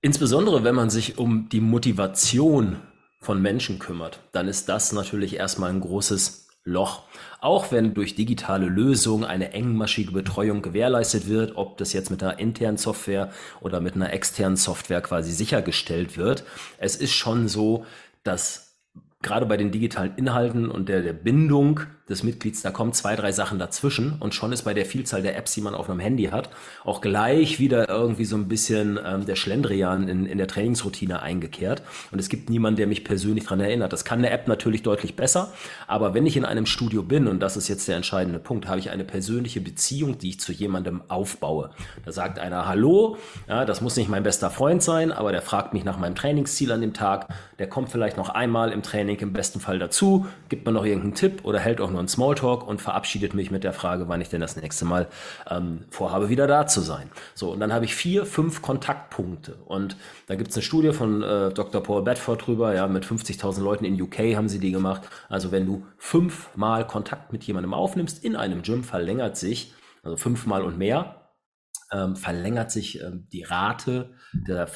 [0.01, 2.81] Insbesondere wenn man sich um die Motivation
[3.21, 7.03] von Menschen kümmert, dann ist das natürlich erstmal ein großes Loch.
[7.41, 12.39] Auch wenn durch digitale Lösungen eine engmaschige Betreuung gewährleistet wird, ob das jetzt mit einer
[12.39, 16.45] internen Software oder mit einer externen Software quasi sichergestellt wird,
[16.79, 17.87] es ist schon so,
[18.25, 18.77] dass
[19.23, 23.33] gerade bei den digitalen Inhalten und der, der Bindung des Mitglieds, da kommen zwei, drei
[23.33, 26.27] Sachen dazwischen und schon ist bei der Vielzahl der Apps, die man auf einem Handy
[26.27, 26.51] hat,
[26.85, 31.83] auch gleich wieder irgendwie so ein bisschen ähm, der Schlendrian in, in der Trainingsroutine eingekehrt
[32.13, 33.93] und es gibt niemanden, der mich persönlich daran erinnert.
[33.93, 35.53] Das kann eine App natürlich deutlich besser,
[35.89, 38.79] aber wenn ich in einem Studio bin, und das ist jetzt der entscheidende Punkt, habe
[38.79, 41.71] ich eine persönliche Beziehung, die ich zu jemandem aufbaue.
[42.05, 43.17] Da sagt einer Hallo,
[43.49, 46.71] ja, das muss nicht mein bester Freund sein, aber der fragt mich nach meinem Trainingsziel
[46.71, 50.67] an dem Tag, der kommt vielleicht noch einmal im Training im besten Fall dazu, gibt
[50.67, 54.09] mir noch irgendeinen Tipp oder hält auch einen Smalltalk und verabschiedet mich mit der Frage,
[54.09, 55.09] wann ich denn das nächste Mal
[55.51, 57.11] ähm, vorhabe, wieder da zu sein.
[57.35, 59.57] So, und dann habe ich vier, fünf Kontaktpunkte.
[59.65, 61.83] Und da gibt es eine Studie von äh, Dr.
[61.83, 65.03] Paul Bedford drüber, ja, mit 50.000 Leuten in UK haben sie die gemacht.
[65.29, 70.63] Also wenn du fünfmal Kontakt mit jemandem aufnimmst in einem Gym, verlängert sich, also fünfmal
[70.63, 71.27] und mehr,
[71.93, 74.67] ähm, verlängert sich ähm, die Rate der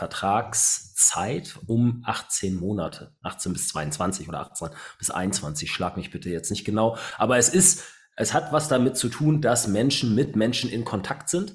[1.01, 3.15] Vertragszeit um 18 Monate.
[3.23, 5.71] 18 bis 22 oder 18 bis 21.
[5.71, 6.97] Schlag mich bitte jetzt nicht genau.
[7.17, 7.85] Aber es ist,
[8.17, 11.55] es hat was damit zu tun, dass Menschen mit Menschen in Kontakt sind.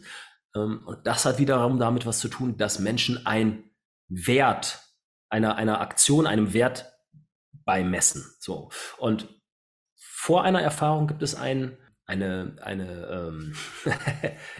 [0.55, 3.69] Ähm, und das hat wiederum damit was zu tun, dass Menschen ein
[4.07, 4.79] Wert
[5.29, 6.91] einer, einer Aktion, einem Wert
[7.51, 8.25] beimessen.
[8.39, 8.69] So.
[8.97, 9.27] Und
[9.95, 11.77] vor einer Erfahrung gibt es einen
[12.07, 13.53] eine, eine ähm,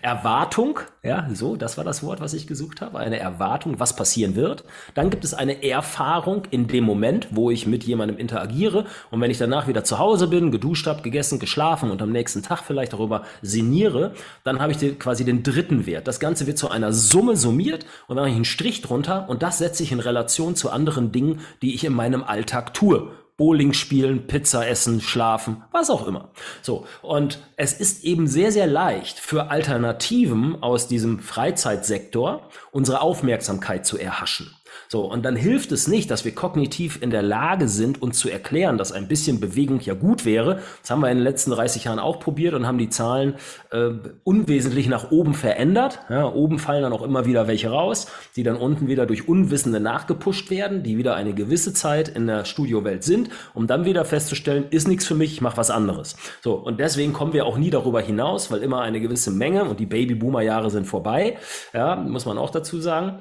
[0.02, 4.36] Erwartung, ja, so, das war das Wort, was ich gesucht habe, eine Erwartung, was passieren
[4.36, 4.64] wird.
[4.96, 9.30] Dann gibt es eine Erfahrung in dem Moment, wo ich mit jemandem interagiere und wenn
[9.30, 12.94] ich danach wieder zu Hause bin, geduscht habe, gegessen, geschlafen und am nächsten Tag vielleicht
[12.94, 16.08] darüber sinniere, dann habe ich den, quasi den dritten Wert.
[16.08, 19.44] Das Ganze wird zu einer Summe summiert und dann habe ich einen Strich drunter und
[19.44, 23.12] das setze ich in Relation zu anderen Dingen, die ich in meinem Alltag tue.
[23.38, 26.30] Bowling spielen, Pizza essen, schlafen, was auch immer.
[26.62, 26.88] So.
[27.02, 33.98] Und es ist eben sehr, sehr leicht für Alternativen aus diesem Freizeitsektor unsere Aufmerksamkeit zu
[33.98, 34.56] erhaschen.
[34.88, 38.30] So, und dann hilft es nicht, dass wir kognitiv in der Lage sind, uns zu
[38.30, 40.60] erklären, dass ein bisschen Bewegung ja gut wäre.
[40.82, 43.36] Das haben wir in den letzten 30 Jahren auch probiert und haben die Zahlen
[43.72, 43.90] äh,
[44.24, 46.00] unwesentlich nach oben verändert.
[46.10, 49.80] Ja, oben fallen dann auch immer wieder welche raus, die dann unten wieder durch Unwissende
[49.80, 54.66] nachgepusht werden, die wieder eine gewisse Zeit in der Studiowelt sind, um dann wieder festzustellen,
[54.70, 56.16] ist nichts für mich, ich mache was anderes.
[56.42, 59.80] So, und deswegen kommen wir auch nie darüber hinaus, weil immer eine gewisse Menge und
[59.80, 61.38] die Babyboomer-Jahre sind vorbei,
[61.74, 63.20] ja, muss man auch dazu sagen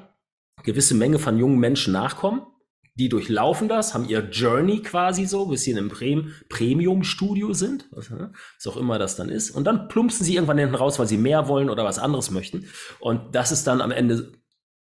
[0.63, 2.41] gewisse Menge von jungen Menschen nachkommen.
[2.97, 5.91] Die durchlaufen das, haben ihr Journey quasi so, bis sie in einem
[6.47, 9.51] Premium-Studio sind, was, ne, was auch immer das dann ist.
[9.51, 12.69] Und dann plumpsen sie irgendwann hinten raus, weil sie mehr wollen oder was anderes möchten.
[12.99, 14.31] Und das ist dann am Ende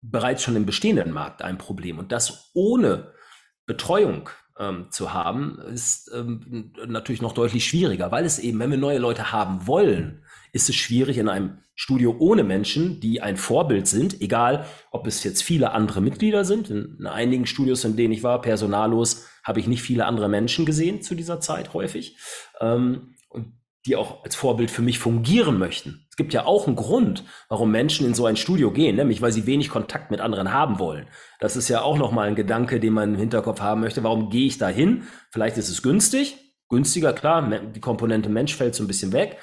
[0.02, 1.98] bereits schon im bestehenden Markt ein Problem.
[1.98, 3.14] Und das ohne
[3.64, 8.78] Betreuung ähm, zu haben, ist ähm, natürlich noch deutlich schwieriger, weil es eben, wenn wir
[8.78, 13.86] neue Leute haben wollen, ist es schwierig in einem Studio ohne Menschen, die ein Vorbild
[13.86, 16.70] sind, egal ob es jetzt viele andere Mitglieder sind.
[16.70, 21.02] In einigen Studios, in denen ich war, personallos, habe ich nicht viele andere Menschen gesehen
[21.02, 22.16] zu dieser Zeit häufig.
[22.60, 23.14] Ähm,
[23.86, 26.06] die auch als Vorbild für mich fungieren möchten.
[26.08, 29.32] Es gibt ja auch einen Grund, warum Menschen in so ein Studio gehen, nämlich weil
[29.32, 31.08] sie wenig Kontakt mit anderen haben wollen.
[31.40, 34.04] Das ist ja auch nochmal ein Gedanke, den man im Hinterkopf haben möchte.
[34.04, 35.08] Warum gehe ich da hin?
[35.30, 36.36] Vielleicht ist es günstig.
[36.68, 39.36] Günstiger, klar, die Komponente Mensch fällt so ein bisschen weg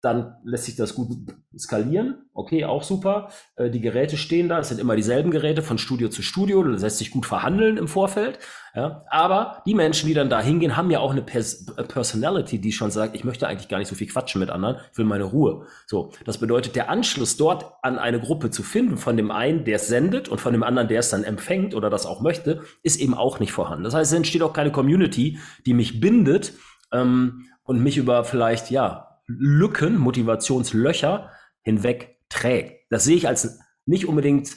[0.00, 1.08] dann lässt sich das gut
[1.56, 2.26] skalieren.
[2.32, 3.30] Okay, auch super.
[3.56, 6.82] Äh, die Geräte stehen da, es sind immer dieselben Geräte von Studio zu Studio, das
[6.82, 8.38] lässt sich gut verhandeln im Vorfeld.
[8.76, 12.70] Ja, aber die Menschen, die dann da hingehen, haben ja auch eine Pers Personality, die
[12.70, 15.24] schon sagt, ich möchte eigentlich gar nicht so viel quatschen mit anderen, ich will meine
[15.24, 15.66] Ruhe.
[15.86, 19.76] So, das bedeutet, der Anschluss dort an eine Gruppe zu finden, von dem einen, der
[19.76, 23.00] es sendet und von dem anderen, der es dann empfängt oder das auch möchte, ist
[23.00, 23.82] eben auch nicht vorhanden.
[23.82, 26.52] Das heißt, es entsteht auch keine Community, die mich bindet
[26.92, 31.30] ähm, und mich über vielleicht, ja, Lücken, Motivationslöcher
[31.62, 32.90] hinweg trägt.
[32.90, 34.56] Das sehe ich als nicht unbedingt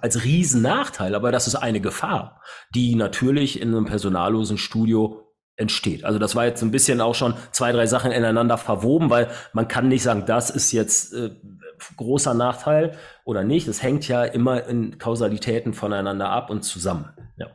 [0.00, 2.42] als Riesennachteil, aber das ist eine Gefahr,
[2.74, 6.04] die natürlich in einem personallosen Studio entsteht.
[6.04, 9.66] Also das war jetzt ein bisschen auch schon zwei, drei Sachen ineinander verwoben, weil man
[9.66, 11.30] kann nicht sagen, das ist jetzt äh,
[11.96, 13.66] großer Nachteil oder nicht.
[13.66, 17.10] Das hängt ja immer in Kausalitäten voneinander ab und zusammen.
[17.36, 17.48] Ja.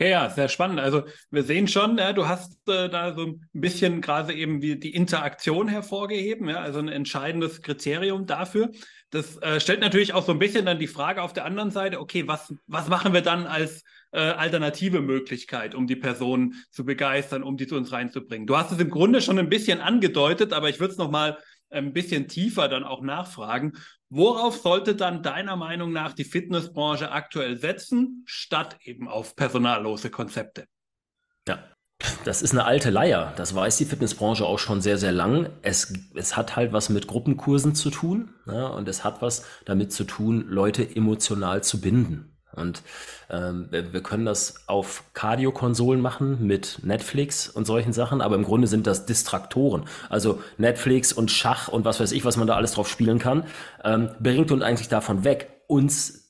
[0.00, 0.78] Ja, ja, sehr spannend.
[0.78, 4.76] Also wir sehen schon, ja, du hast äh, da so ein bisschen gerade eben wie
[4.76, 8.70] die Interaktion hervorgeheben, ja, also ein entscheidendes Kriterium dafür.
[9.10, 11.98] Das äh, stellt natürlich auch so ein bisschen dann die Frage auf der anderen Seite,
[11.98, 13.82] okay, was, was machen wir dann als
[14.12, 18.46] äh, alternative Möglichkeit, um die Person zu begeistern, um die zu uns reinzubringen?
[18.46, 21.38] Du hast es im Grunde schon ein bisschen angedeutet, aber ich würde es nochmal
[21.70, 23.72] ein bisschen tiefer dann auch nachfragen.
[24.10, 30.64] Worauf sollte dann deiner Meinung nach die Fitnessbranche aktuell setzen, statt eben auf personallose Konzepte?
[31.46, 31.62] Ja,
[32.24, 33.34] das ist eine alte Leier.
[33.36, 35.50] Das weiß die Fitnessbranche auch schon sehr, sehr lang.
[35.60, 39.92] Es, es hat halt was mit Gruppenkursen zu tun ja, und es hat was damit
[39.92, 42.37] zu tun, Leute emotional zu binden.
[42.58, 42.82] Und
[43.30, 48.66] ähm, wir können das auf Cardio-Konsolen machen mit Netflix und solchen Sachen, aber im Grunde
[48.66, 49.84] sind das Distraktoren.
[50.10, 53.44] Also Netflix und Schach und was weiß ich, was man da alles drauf spielen kann,
[53.84, 56.28] ähm, bringt uns eigentlich davon weg, uns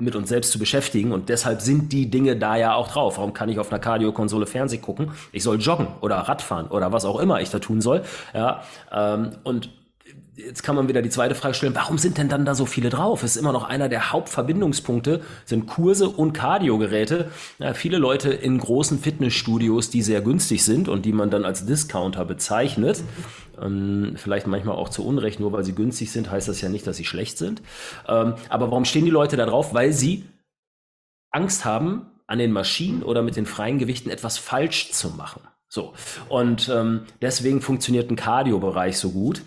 [0.00, 3.18] mit uns selbst zu beschäftigen und deshalb sind die Dinge da ja auch drauf.
[3.18, 5.10] Warum kann ich auf einer Cardio-Konsole Fernseh gucken?
[5.32, 8.04] Ich soll joggen oder Radfahren oder was auch immer ich da tun soll.
[8.32, 8.62] Ja,
[8.92, 9.70] ähm, und
[10.38, 12.90] jetzt kann man wieder die zweite Frage stellen, warum sind denn dann da so viele
[12.90, 13.22] drauf?
[13.22, 17.30] Es ist immer noch einer der Hauptverbindungspunkte, sind Kurse und Kardiogeräte.
[17.58, 21.66] Ja, viele Leute in großen Fitnessstudios, die sehr günstig sind und die man dann als
[21.66, 23.02] Discounter bezeichnet.
[23.60, 26.86] Ähm, vielleicht manchmal auch zu Unrecht, nur weil sie günstig sind, heißt das ja nicht,
[26.86, 27.60] dass sie schlecht sind.
[28.06, 29.74] Ähm, aber warum stehen die Leute da drauf?
[29.74, 30.24] Weil sie
[31.30, 35.40] Angst haben, an den Maschinen oder mit den freien Gewichten etwas falsch zu machen.
[35.68, 35.94] So.
[36.28, 39.42] Und ähm, deswegen funktioniert ein Cardio-Bereich so gut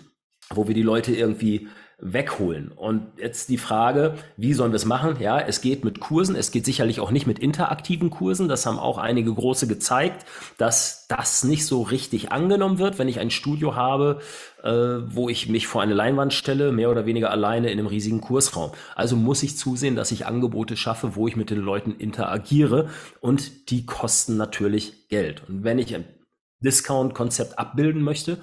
[0.56, 1.68] wo wir die Leute irgendwie
[2.04, 2.72] wegholen.
[2.72, 5.18] Und jetzt die Frage, wie sollen wir es machen?
[5.20, 8.48] Ja, es geht mit Kursen, es geht sicherlich auch nicht mit interaktiven Kursen.
[8.48, 10.26] Das haben auch einige große gezeigt,
[10.58, 14.20] dass das nicht so richtig angenommen wird, wenn ich ein Studio habe,
[14.64, 18.20] äh, wo ich mich vor eine Leinwand stelle, mehr oder weniger alleine in einem riesigen
[18.20, 18.72] Kursraum.
[18.96, 22.88] Also muss ich zusehen, dass ich Angebote schaffe, wo ich mit den Leuten interagiere
[23.20, 25.44] und die kosten natürlich Geld.
[25.48, 26.04] Und wenn ich ein
[26.64, 28.38] Discount-Konzept abbilden möchte,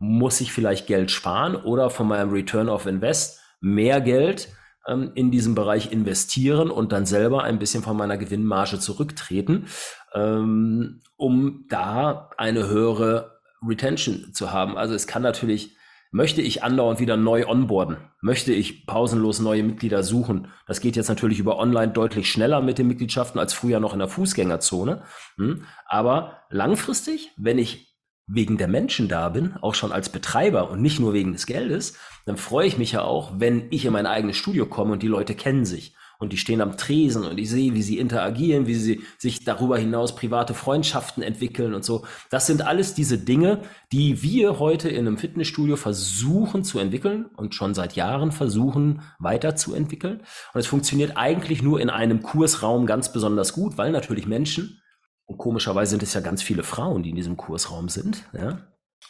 [0.00, 4.48] muss ich vielleicht Geld sparen oder von meinem Return of Invest mehr Geld
[4.88, 9.66] ähm, in diesem Bereich investieren und dann selber ein bisschen von meiner Gewinnmarge zurücktreten,
[10.14, 14.78] ähm, um da eine höhere Retention zu haben.
[14.78, 15.76] Also es kann natürlich,
[16.12, 20.48] möchte ich andauernd wieder neu onboarden, möchte ich pausenlos neue Mitglieder suchen.
[20.66, 23.98] Das geht jetzt natürlich über online deutlich schneller mit den Mitgliedschaften als früher noch in
[23.98, 25.02] der Fußgängerzone.
[25.36, 25.64] Hm?
[25.84, 27.89] Aber langfristig, wenn ich
[28.32, 31.94] wegen der Menschen da bin, auch schon als Betreiber und nicht nur wegen des Geldes,
[32.26, 35.08] dann freue ich mich ja auch, wenn ich in mein eigenes Studio komme und die
[35.08, 38.74] Leute kennen sich und die stehen am Tresen und ich sehe, wie sie interagieren, wie
[38.74, 42.04] sie sich darüber hinaus private Freundschaften entwickeln und so.
[42.28, 47.54] Das sind alles diese Dinge, die wir heute in einem Fitnessstudio versuchen zu entwickeln und
[47.54, 50.20] schon seit Jahren versuchen weiterzuentwickeln.
[50.52, 54.80] Und es funktioniert eigentlich nur in einem Kursraum ganz besonders gut, weil natürlich Menschen
[55.30, 58.58] und komischerweise sind es ja ganz viele Frauen, die in diesem Kursraum sind, ja,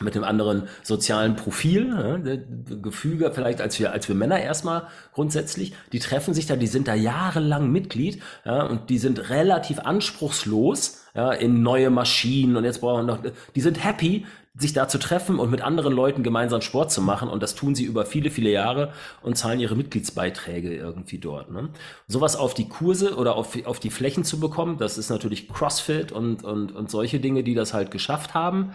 [0.00, 2.36] mit einem anderen sozialen Profil, ja,
[2.76, 6.88] Gefüge vielleicht als wir, als wir Männer erstmal grundsätzlich, die treffen sich da, die sind
[6.88, 12.82] da jahrelang Mitglied, ja, und die sind relativ anspruchslos, ja, in neue Maschinen und jetzt
[12.82, 13.22] brauchen wir noch,
[13.54, 17.28] die sind happy, sich da zu treffen und mit anderen Leuten gemeinsam Sport zu machen.
[17.28, 21.50] Und das tun sie über viele, viele Jahre und zahlen ihre Mitgliedsbeiträge irgendwie dort.
[21.50, 21.70] Ne?
[22.08, 26.10] Sowas auf die Kurse oder auf, auf die Flächen zu bekommen, das ist natürlich CrossFit
[26.10, 28.72] und, und, und solche Dinge, die das halt geschafft haben.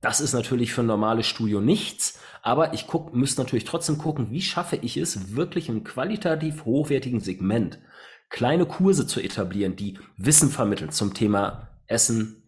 [0.00, 2.20] Das ist natürlich für ein normales Studio nichts.
[2.42, 7.18] Aber ich guck, müsste natürlich trotzdem gucken, wie schaffe ich es, wirklich im qualitativ hochwertigen
[7.18, 7.80] Segment
[8.28, 12.42] kleine Kurse zu etablieren, die Wissen vermitteln zum Thema Essen,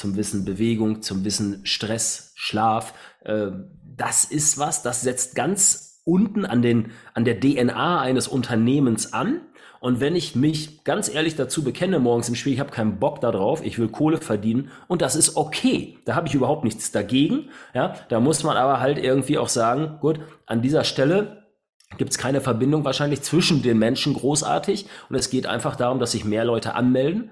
[0.00, 2.94] zum Wissen Bewegung, zum Wissen Stress, Schlaf.
[3.22, 3.48] Äh,
[3.84, 9.42] das ist was, das setzt ganz unten an, den, an der DNA eines Unternehmens an.
[9.78, 13.20] Und wenn ich mich ganz ehrlich dazu bekenne morgens im Spiel, ich habe keinen Bock
[13.20, 15.98] darauf, ich will Kohle verdienen und das ist okay.
[16.04, 17.48] Da habe ich überhaupt nichts dagegen.
[17.74, 21.44] Ja, da muss man aber halt irgendwie auch sagen, gut, an dieser Stelle
[21.98, 26.12] gibt es keine Verbindung wahrscheinlich zwischen den Menschen großartig und es geht einfach darum, dass
[26.12, 27.30] sich mehr Leute anmelden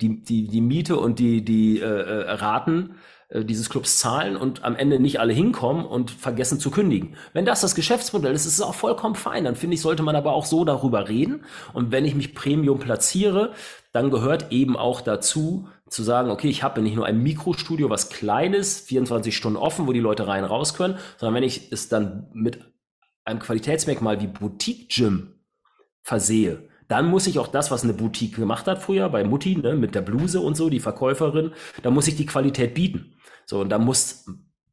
[0.00, 2.96] die, die, die Miete und die, die äh, Raten
[3.28, 7.16] äh, dieses Clubs zahlen und am Ende nicht alle hinkommen und vergessen zu kündigen.
[7.32, 9.44] Wenn das das Geschäftsmodell ist, ist es auch vollkommen fein.
[9.44, 11.44] Dann finde ich, sollte man aber auch so darüber reden.
[11.72, 13.52] Und wenn ich mich Premium platziere,
[13.92, 18.08] dann gehört eben auch dazu, zu sagen, okay, ich habe nicht nur ein Mikrostudio, was
[18.08, 21.88] klein ist, 24 Stunden offen, wo die Leute rein raus können, sondern wenn ich es
[21.88, 22.60] dann mit
[23.24, 25.34] einem Qualitätsmerkmal wie Boutique Gym
[26.02, 29.74] versehe, dann muss ich auch das, was eine Boutique gemacht hat früher bei Mutti, ne,
[29.74, 31.52] mit der Bluse und so, die Verkäuferin,
[31.82, 33.14] da muss ich die Qualität bieten.
[33.46, 34.26] So, und da muss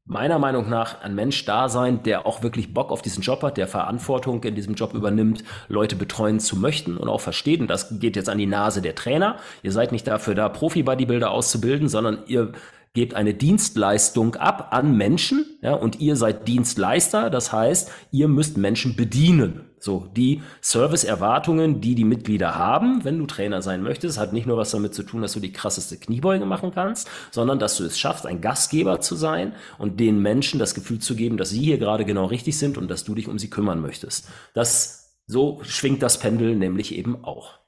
[0.03, 3.55] meiner Meinung nach ein Mensch da sein, der auch wirklich Bock auf diesen Job hat,
[3.55, 7.61] der Verantwortung in diesem Job übernimmt, Leute betreuen zu möchten und auch versteht.
[7.61, 9.37] Und das geht jetzt an die Nase der Trainer.
[9.63, 12.51] Ihr seid nicht dafür da, Profi-Bodybuilder auszubilden, sondern ihr
[12.93, 18.57] gebt eine Dienstleistung ab an Menschen, ja, und ihr seid Dienstleister, das heißt, ihr müsst
[18.57, 19.68] Menschen bedienen.
[19.79, 24.57] So, die Serviceerwartungen, die die Mitglieder haben, wenn du Trainer sein möchtest, hat nicht nur
[24.57, 27.97] was damit zu tun, dass du die krasseste Kniebeuge machen kannst, sondern dass du es
[27.97, 31.77] schaffst, ein Gastgeber zu sein und den Menschen das Gefühl zu geben, dass sie hier
[31.77, 34.27] gerade genau richtig sind und dass du dich um sie kümmern möchtest.
[34.53, 37.59] Das, so schwingt das Pendel nämlich eben auch.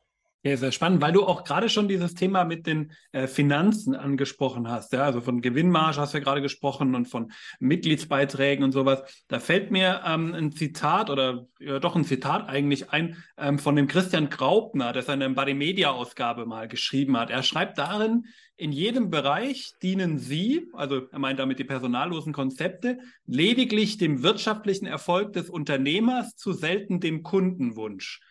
[0.44, 4.68] Ja, sehr spannend, weil du auch gerade schon dieses Thema mit den äh, Finanzen angesprochen
[4.70, 4.92] hast.
[4.92, 9.04] Ja, also von Gewinnmarge hast du ja gerade gesprochen und von Mitgliedsbeiträgen und sowas.
[9.28, 13.76] Da fällt mir ähm, ein Zitat oder ja, doch ein Zitat eigentlich ein ähm, von
[13.76, 17.30] dem Christian Graupner, der seine Body Media Ausgabe mal geschrieben hat.
[17.30, 18.26] Er schreibt darin,
[18.58, 24.88] in jedem Bereich dienen Sie, also er meint damit die personallosen Konzepte, lediglich dem wirtschaftlichen
[24.88, 28.22] Erfolg des Unternehmers, zu selten dem Kundenwunsch.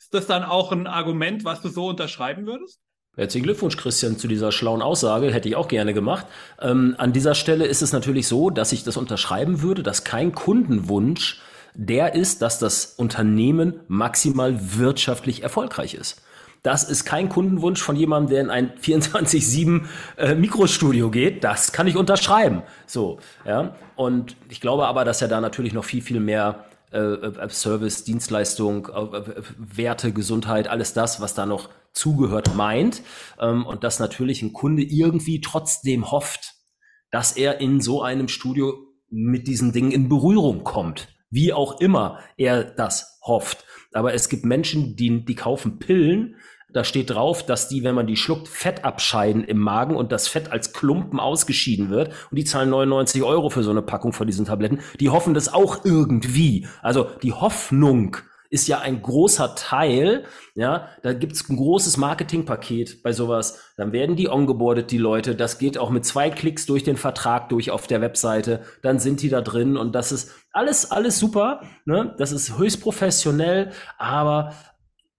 [0.00, 2.80] Ist das dann auch ein Argument, was du so unterschreiben würdest?
[3.16, 5.30] Herzlichen Glückwunsch, Christian, zu dieser schlauen Aussage.
[5.30, 6.26] Hätte ich auch gerne gemacht.
[6.58, 10.32] Ähm, an dieser Stelle ist es natürlich so, dass ich das unterschreiben würde, dass kein
[10.32, 11.42] Kundenwunsch
[11.74, 16.22] der ist, dass das Unternehmen maximal wirtschaftlich erfolgreich ist.
[16.62, 19.82] Das ist kein Kundenwunsch von jemandem, der in ein 24-7
[20.16, 21.44] äh, Mikrostudio geht.
[21.44, 22.62] Das kann ich unterschreiben.
[22.86, 23.76] So, ja.
[23.96, 26.64] Und ich glaube aber, dass er da natürlich noch viel, viel mehr
[27.50, 33.02] Service, Dienstleistung, äh, Werte, Gesundheit, alles das, was da noch zugehört, meint.
[33.38, 36.54] Ähm, und dass natürlich ein Kunde irgendwie trotzdem hofft,
[37.10, 38.74] dass er in so einem Studio
[39.08, 41.08] mit diesen Dingen in Berührung kommt.
[41.30, 43.64] Wie auch immer er das hofft.
[43.92, 46.36] Aber es gibt Menschen, die, die kaufen Pillen,
[46.72, 50.28] da steht drauf, dass die, wenn man die schluckt, Fett abscheiden im Magen und das
[50.28, 52.08] Fett als Klumpen ausgeschieden wird.
[52.30, 54.80] Und die zahlen 99 Euro für so eine Packung von diesen Tabletten.
[55.00, 56.66] Die hoffen das auch irgendwie.
[56.82, 58.16] Also die Hoffnung
[58.50, 60.24] ist ja ein großer Teil.
[60.54, 63.72] Ja, da gibt's ein großes Marketingpaket bei sowas.
[63.76, 65.36] Dann werden die ongeboardet, die Leute.
[65.36, 68.62] Das geht auch mit zwei Klicks durch den Vertrag durch auf der Webseite.
[68.82, 71.62] Dann sind die da drin und das ist alles, alles super.
[71.84, 72.14] Ne?
[72.18, 74.52] Das ist höchst professionell, aber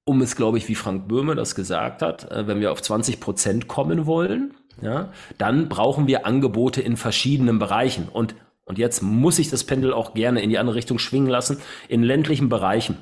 [0.05, 3.19] um es, glaube ich, wie Frank Böhme das gesagt hat, äh, wenn wir auf 20
[3.19, 8.07] Prozent kommen wollen, ja, dann brauchen wir Angebote in verschiedenen Bereichen.
[8.11, 8.35] Und,
[8.65, 12.03] und jetzt muss ich das Pendel auch gerne in die andere Richtung schwingen lassen, in
[12.03, 12.97] ländlichen Bereichen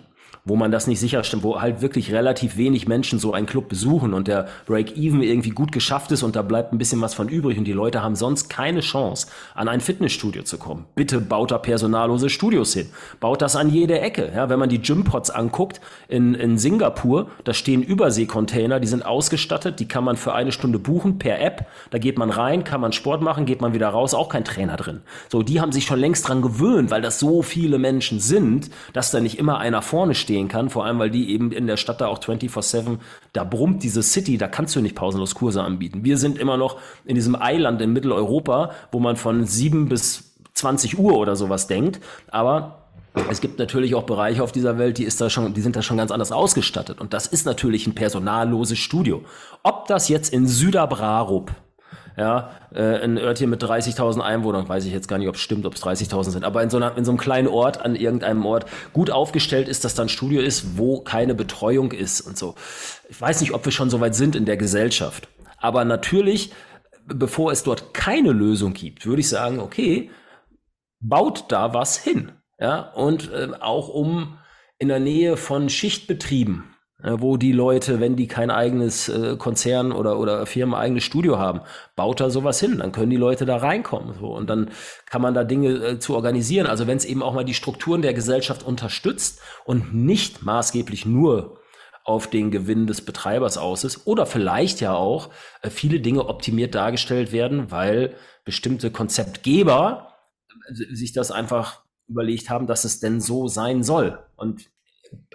[0.46, 4.14] wo man das nicht sicherstimmt, wo halt wirklich relativ wenig Menschen so einen Club besuchen
[4.14, 7.58] und der Break-Even irgendwie gut geschafft ist und da bleibt ein bisschen was von übrig
[7.58, 10.86] und die Leute haben sonst keine Chance, an ein Fitnessstudio zu kommen.
[10.96, 12.90] Bitte baut da personallose Studios hin.
[13.20, 14.32] Baut das an jede Ecke.
[14.34, 19.80] Ja, wenn man die Gympots anguckt in, in Singapur, da stehen Überseekontainer, die sind ausgestattet,
[19.80, 21.68] die kann man für eine Stunde buchen per App.
[21.92, 24.78] Da geht man rein, kann man Sport machen, geht man wieder raus, auch kein Trainer
[24.78, 25.02] drin.
[25.30, 29.12] So, die haben sich schon längst dran gewöhnt, weil das so viele Menschen sind, dass
[29.12, 31.78] da nicht immer einer vorne steht stehen kann, vor allem weil die eben in der
[31.78, 33.00] Stadt da auch 24-7,
[33.34, 36.04] da brummt diese City, da kannst du nicht pausenlos Kurse anbieten.
[36.04, 41.00] Wir sind immer noch in diesem Eiland in Mitteleuropa, wo man von 7 bis 20
[41.00, 42.76] Uhr oder sowas denkt, aber
[43.32, 45.82] es gibt natürlich auch Bereiche auf dieser Welt, die, ist da schon, die sind da
[45.82, 47.02] schon ganz anders ausgestattet.
[47.02, 49.24] Und das ist natürlich ein personalloses Studio.
[49.64, 51.52] Ob das jetzt in Süderbrarup
[52.20, 55.66] ja, äh, ein Örtchen mit 30.000 Einwohnern, weiß ich jetzt gar nicht, ob es stimmt,
[55.66, 58.46] ob es 30.000 sind, aber in so, einer, in so einem kleinen Ort, an irgendeinem
[58.46, 62.56] Ort, gut aufgestellt ist, dass da ein Studio ist, wo keine Betreuung ist und so.
[63.08, 65.30] Ich weiß nicht, ob wir schon so weit sind in der Gesellschaft.
[65.60, 66.52] Aber natürlich,
[67.06, 70.12] bevor es dort keine Lösung gibt, würde ich sagen, okay,
[71.00, 72.34] baut da was hin.
[72.60, 74.38] Ja, und äh, auch um
[74.78, 76.66] in der Nähe von Schichtbetrieben
[77.02, 81.62] wo die Leute, wenn die kein eigenes äh, Konzern oder, oder Firmen eigenes Studio haben,
[81.96, 84.16] baut da sowas hin, dann können die Leute da reinkommen.
[84.20, 84.28] So.
[84.36, 84.70] Und dann
[85.10, 86.68] kann man da Dinge äh, zu organisieren.
[86.68, 91.60] Also wenn es eben auch mal die Strukturen der Gesellschaft unterstützt und nicht maßgeblich nur
[92.04, 95.30] auf den Gewinn des Betreibers aus ist oder vielleicht ja auch
[95.62, 100.16] äh, viele Dinge optimiert dargestellt werden, weil bestimmte Konzeptgeber
[100.68, 104.20] äh, sich das einfach überlegt haben, dass es denn so sein soll.
[104.36, 104.70] Und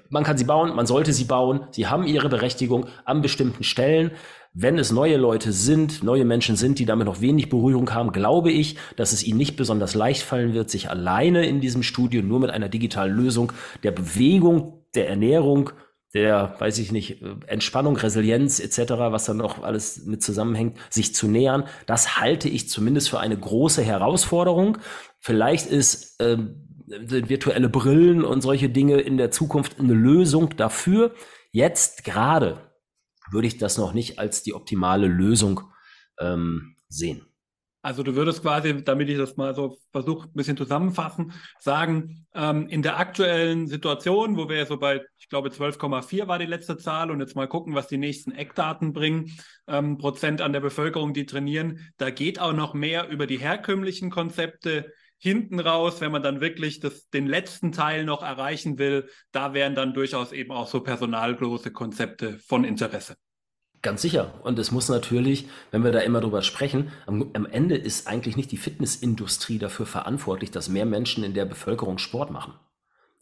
[0.08, 1.66] man kann sie bauen, man sollte sie bauen.
[1.72, 4.12] Sie haben ihre Berechtigung an bestimmten Stellen.
[4.52, 8.52] Wenn es neue Leute sind, neue Menschen sind, die damit noch wenig Berührung haben, glaube
[8.52, 12.38] ich, dass es ihnen nicht besonders leicht fallen wird, sich alleine in diesem Studio nur
[12.38, 13.52] mit einer digitalen Lösung
[13.82, 15.70] der Bewegung, der Ernährung,
[16.14, 21.26] der, weiß ich nicht, Entspannung, Resilienz etc., was dann noch alles mit zusammenhängt, sich zu
[21.26, 21.64] nähern.
[21.86, 24.78] Das halte ich zumindest für eine große Herausforderung.
[25.18, 26.64] Vielleicht ist ähm,
[27.00, 31.14] virtuelle Brillen und solche Dinge in der Zukunft eine Lösung dafür.
[31.52, 32.70] Jetzt gerade
[33.30, 35.60] würde ich das noch nicht als die optimale Lösung
[36.18, 37.26] ähm, sehen.
[37.84, 42.66] Also du würdest quasi, damit ich das mal so versuche, ein bisschen zusammenfassen, sagen, ähm,
[42.68, 47.10] in der aktuellen Situation, wo wir so bei, ich glaube, 12,4 war die letzte Zahl
[47.10, 49.32] und jetzt mal gucken, was die nächsten Eckdaten bringen,
[49.68, 54.10] ähm, Prozent an der Bevölkerung, die trainieren, da geht auch noch mehr über die herkömmlichen
[54.10, 59.54] Konzepte hinten raus, wenn man dann wirklich das, den letzten Teil noch erreichen will, da
[59.54, 63.14] wären dann durchaus eben auch so personallose Konzepte von Interesse.
[63.84, 64.40] Ganz sicher.
[64.42, 68.34] Und es muss natürlich, wenn wir da immer drüber sprechen, am, am, Ende ist eigentlich
[68.34, 72.54] nicht die Fitnessindustrie dafür verantwortlich, dass mehr Menschen in der Bevölkerung Sport machen.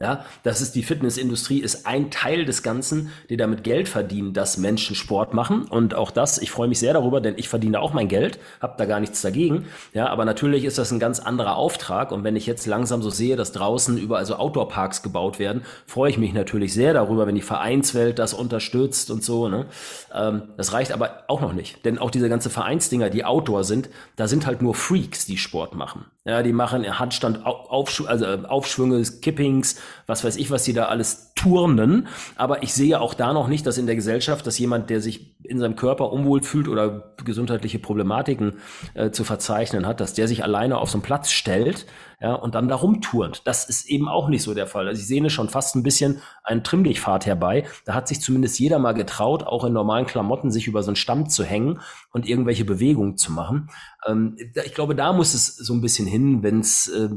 [0.03, 4.57] Ja, das ist die Fitnessindustrie, ist ein Teil des Ganzen, die damit Geld verdienen, dass
[4.57, 5.63] Menschen Sport machen.
[5.63, 8.75] Und auch das, ich freue mich sehr darüber, denn ich verdiene auch mein Geld, habe
[8.79, 9.67] da gar nichts dagegen.
[9.95, 12.11] Ja, aber natürlich ist das ein ganz anderer Auftrag.
[12.11, 16.11] Und wenn ich jetzt langsam so sehe, dass draußen überall so Outdoor-Parks gebaut werden, freue
[16.11, 19.49] ich mich natürlich sehr darüber, wenn die Vereinswelt das unterstützt und so.
[19.49, 19.67] Ne?
[20.13, 21.85] Ähm, das reicht aber auch noch nicht.
[21.85, 25.77] Denn auch diese ganze Vereinsdinger, die Outdoor sind, da sind halt nur Freaks, die Sport
[25.77, 26.07] machen.
[26.25, 30.85] Ja, die machen Handstand, Aufsch also äh, Aufschwünge, Skippings, was weiß ich, was die da
[30.85, 32.07] alles turnen.
[32.37, 35.35] Aber ich sehe auch da noch nicht, dass in der Gesellschaft, dass jemand, der sich
[35.43, 38.61] in seinem Körper unwohl fühlt oder gesundheitliche Problematiken
[38.95, 41.87] äh, zu verzeichnen hat, dass der sich alleine auf so einen Platz stellt
[42.23, 43.43] ja, und dann da rumturnt.
[43.49, 44.87] Das ist eben auch nicht so der Fall.
[44.87, 47.67] Also ich sehe schon fast ein bisschen einen Trimmlichtfahrt herbei.
[47.85, 50.97] Da hat sich zumindest jeder mal getraut, auch in normalen Klamotten sich über so einen
[50.97, 51.81] Stamm zu hängen
[52.13, 53.71] und irgendwelche Bewegungen zu machen.
[54.07, 57.09] Ähm, ich glaube, da muss es so ein bisschen hin, wenn es äh,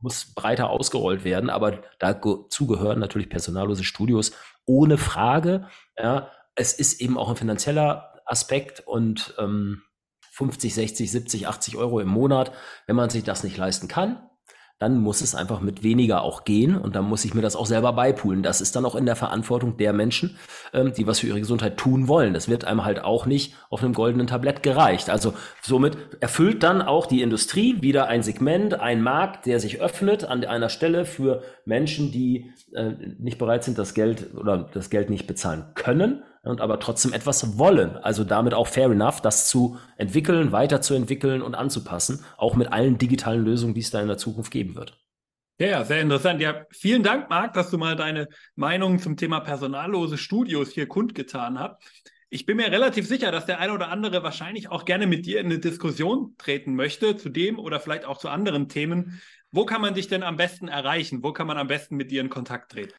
[0.00, 4.30] muss breiter ausgerollt werden, aber dazu gehören natürlich personallose Studios
[4.66, 5.66] ohne Frage.
[5.98, 9.82] Ja, es ist eben auch ein finanzieller Aspekt und ähm,
[10.36, 12.52] 50, 60, 70, 80 Euro im Monat.
[12.86, 14.18] Wenn man sich das nicht leisten kann,
[14.78, 17.64] dann muss es einfach mit weniger auch gehen und dann muss ich mir das auch
[17.64, 18.42] selber beipulen.
[18.42, 20.36] Das ist dann auch in der Verantwortung der Menschen,
[20.74, 22.34] ähm, die was für ihre Gesundheit tun wollen.
[22.34, 25.08] Das wird einem halt auch nicht auf einem goldenen Tablett gereicht.
[25.08, 25.32] Also
[25.62, 30.44] somit erfüllt dann auch die Industrie wieder ein Segment, ein Markt, der sich öffnet an
[30.44, 35.26] einer Stelle für Menschen, die äh, nicht bereit sind, das Geld oder das Geld nicht
[35.26, 37.96] bezahlen können und aber trotzdem etwas wollen.
[37.96, 43.44] Also damit auch fair enough, das zu entwickeln, weiterzuentwickeln und anzupassen, auch mit allen digitalen
[43.44, 44.98] Lösungen, die es da in der Zukunft geben wird.
[45.58, 46.40] Ja, sehr interessant.
[46.42, 51.58] Ja, vielen Dank, Marc, dass du mal deine Meinung zum Thema personallose Studios hier kundgetan
[51.58, 51.82] hast.
[52.28, 55.40] Ich bin mir relativ sicher, dass der eine oder andere wahrscheinlich auch gerne mit dir
[55.40, 59.22] in eine Diskussion treten möchte zu dem oder vielleicht auch zu anderen Themen.
[59.50, 61.22] Wo kann man dich denn am besten erreichen?
[61.22, 62.94] Wo kann man am besten mit dir in Kontakt treten?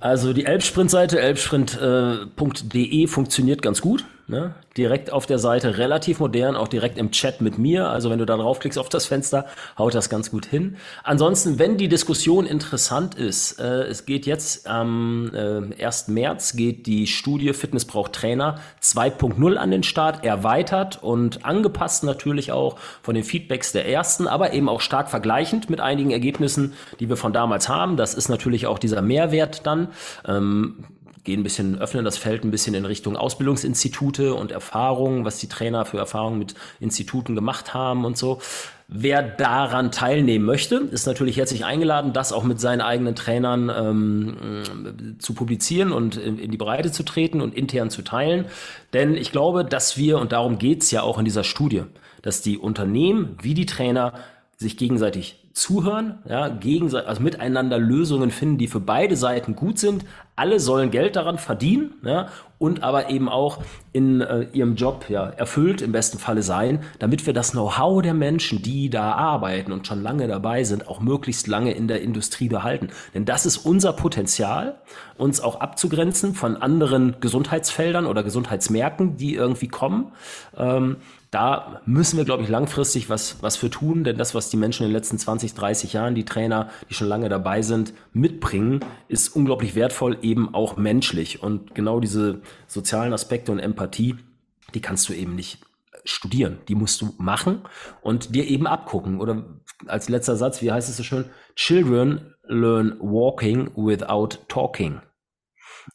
[0.00, 4.04] Also die Elbsprint-Seite, elbsprint.de äh, funktioniert ganz gut.
[4.30, 4.54] Ne?
[4.76, 7.88] Direkt auf der Seite, relativ modern, auch direkt im Chat mit mir.
[7.88, 9.46] Also wenn du da draufklickst auf das Fenster,
[9.78, 10.76] haut das ganz gut hin.
[11.02, 16.08] Ansonsten, wenn die Diskussion interessant ist, äh, es geht jetzt am äh, 1.
[16.08, 22.52] März geht die Studie Fitness braucht Trainer 2.0 an den Start, erweitert und angepasst natürlich
[22.52, 27.08] auch von den Feedbacks der ersten, aber eben auch stark vergleichend mit einigen Ergebnissen, die
[27.08, 27.96] wir von damals haben.
[27.96, 29.88] Das ist natürlich auch dieser Mehrwert dann.
[30.26, 30.84] Ähm,
[31.28, 35.46] gehen ein bisschen, öffnen das Feld ein bisschen in Richtung Ausbildungsinstitute und Erfahrungen, was die
[35.46, 38.40] Trainer für Erfahrungen mit Instituten gemacht haben und so.
[38.88, 45.16] Wer daran teilnehmen möchte, ist natürlich herzlich eingeladen, das auch mit seinen eigenen Trainern ähm,
[45.18, 48.46] zu publizieren und in, die Breite zu treten und intern zu teilen.
[48.94, 51.82] Denn ich glaube, dass wir, und darum geht's ja auch in dieser Studie,
[52.22, 54.14] dass die Unternehmen wie die Trainer
[54.56, 60.04] sich gegenseitig zuhören, ja, gegenseitig, also miteinander Lösungen finden, die für beide Seiten gut sind.
[60.36, 62.28] Alle sollen Geld daran verdienen, ja,
[62.58, 63.58] und aber eben auch
[63.92, 68.14] in äh, ihrem Job ja erfüllt im besten Falle sein, damit wir das Know-how der
[68.14, 72.48] Menschen, die da arbeiten und schon lange dabei sind, auch möglichst lange in der Industrie
[72.48, 72.88] behalten.
[73.14, 74.76] Denn das ist unser Potenzial,
[75.16, 80.12] uns auch abzugrenzen von anderen Gesundheitsfeldern oder Gesundheitsmärkten, die irgendwie kommen.
[80.56, 80.98] Ähm,
[81.30, 84.84] da müssen wir, glaube ich, langfristig was, was für tun, denn das, was die Menschen
[84.84, 89.28] in den letzten 20, 30 Jahren, die Trainer, die schon lange dabei sind, mitbringen, ist
[89.36, 91.42] unglaublich wertvoll, eben auch menschlich.
[91.42, 94.16] Und genau diese sozialen Aspekte und Empathie,
[94.74, 95.58] die kannst du eben nicht
[96.04, 96.58] studieren.
[96.68, 97.62] Die musst du machen
[98.00, 99.20] und dir eben abgucken.
[99.20, 99.44] Oder
[99.86, 101.26] als letzter Satz, wie heißt es so schön?
[101.54, 105.00] Children learn walking without talking.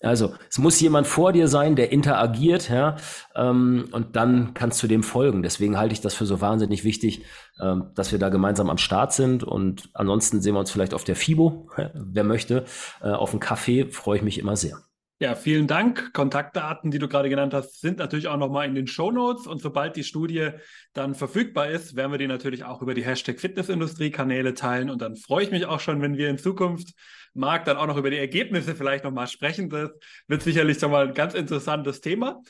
[0.01, 2.97] Also es muss jemand vor dir sein, der interagiert, ja,
[3.35, 5.43] ähm, und dann kannst du dem folgen.
[5.43, 7.23] Deswegen halte ich das für so wahnsinnig wichtig,
[7.61, 9.43] ähm, dass wir da gemeinsam am Start sind.
[9.43, 12.65] Und ansonsten sehen wir uns vielleicht auf der FIBO, wer möchte.
[13.01, 14.77] Äh, auf dem Café freue ich mich immer sehr.
[15.19, 16.11] Ja, vielen Dank.
[16.13, 19.47] Kontaktdaten, die du gerade genannt hast, sind natürlich auch nochmal in den Show Notes.
[19.47, 20.49] Und sobald die Studie
[20.93, 24.89] dann verfügbar ist, werden wir die natürlich auch über die Hashtag Fitnessindustrie-Kanäle teilen.
[24.89, 26.93] Und dann freue ich mich auch schon, wenn wir in Zukunft
[27.33, 29.69] Marc dann auch noch über die Ergebnisse vielleicht nochmal sprechen.
[29.69, 29.91] Das
[30.27, 32.41] wird sicherlich schon mal ein ganz interessantes Thema.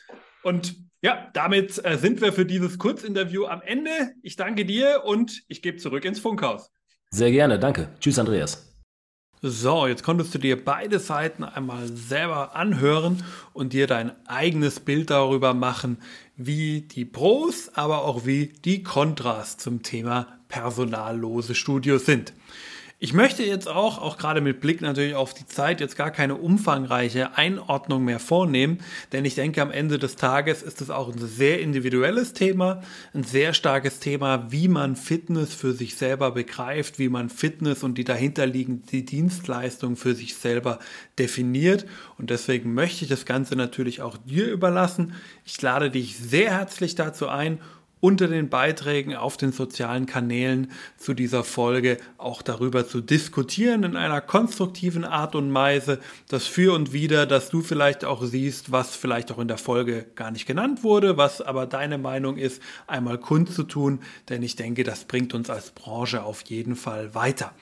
[0.42, 3.92] Und ja, damit äh, sind wir für dieses Kurzinterview am Ende.
[4.24, 6.72] Ich danke dir und ich gebe zurück ins Funkhaus.
[7.12, 7.90] Sehr gerne, danke.
[8.00, 8.73] Tschüss, Andreas.
[9.46, 15.10] So, jetzt konntest du dir beide Seiten einmal selber anhören und dir dein eigenes Bild
[15.10, 15.98] darüber machen,
[16.38, 22.32] wie die Pros, aber auch wie die Kontras zum Thema personallose Studios sind.
[23.04, 26.36] Ich möchte jetzt auch, auch gerade mit Blick natürlich auf die Zeit, jetzt gar keine
[26.36, 28.80] umfangreiche Einordnung mehr vornehmen,
[29.12, 32.82] denn ich denke, am Ende des Tages ist es auch ein sehr individuelles Thema,
[33.14, 37.98] ein sehr starkes Thema, wie man Fitness für sich selber begreift, wie man Fitness und
[37.98, 40.80] die dahinterliegende Dienstleistung für sich selber
[41.20, 41.86] definiert.
[42.18, 45.14] Und deswegen möchte ich das Ganze natürlich auch dir überlassen.
[45.44, 47.60] Ich lade dich sehr herzlich dazu ein,
[48.04, 53.96] unter den Beiträgen auf den sozialen Kanälen zu dieser Folge auch darüber zu diskutieren in
[53.96, 58.94] einer konstruktiven Art und Weise, das für und wieder, dass du vielleicht auch siehst, was
[58.94, 63.18] vielleicht auch in der Folge gar nicht genannt wurde, was aber deine Meinung ist, einmal
[63.18, 67.54] kundzutun, denn ich denke, das bringt uns als Branche auf jeden Fall weiter.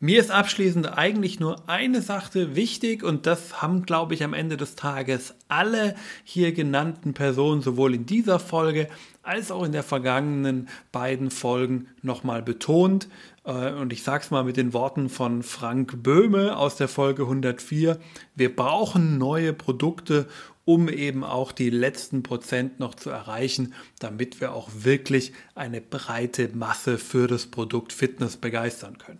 [0.00, 4.56] Mir ist abschließend eigentlich nur eine Sache wichtig und das haben, glaube ich, am Ende
[4.56, 8.86] des Tages alle hier genannten Personen sowohl in dieser Folge
[9.24, 13.08] als auch in der vergangenen beiden Folgen nochmal betont.
[13.42, 17.24] Äh, und ich sage es mal mit den Worten von Frank Böhme aus der Folge
[17.24, 17.98] 104.
[18.36, 20.28] Wir brauchen neue Produkte,
[20.64, 26.50] um eben auch die letzten Prozent noch zu erreichen, damit wir auch wirklich eine breite
[26.54, 29.18] Masse für das Produkt Fitness begeistern können.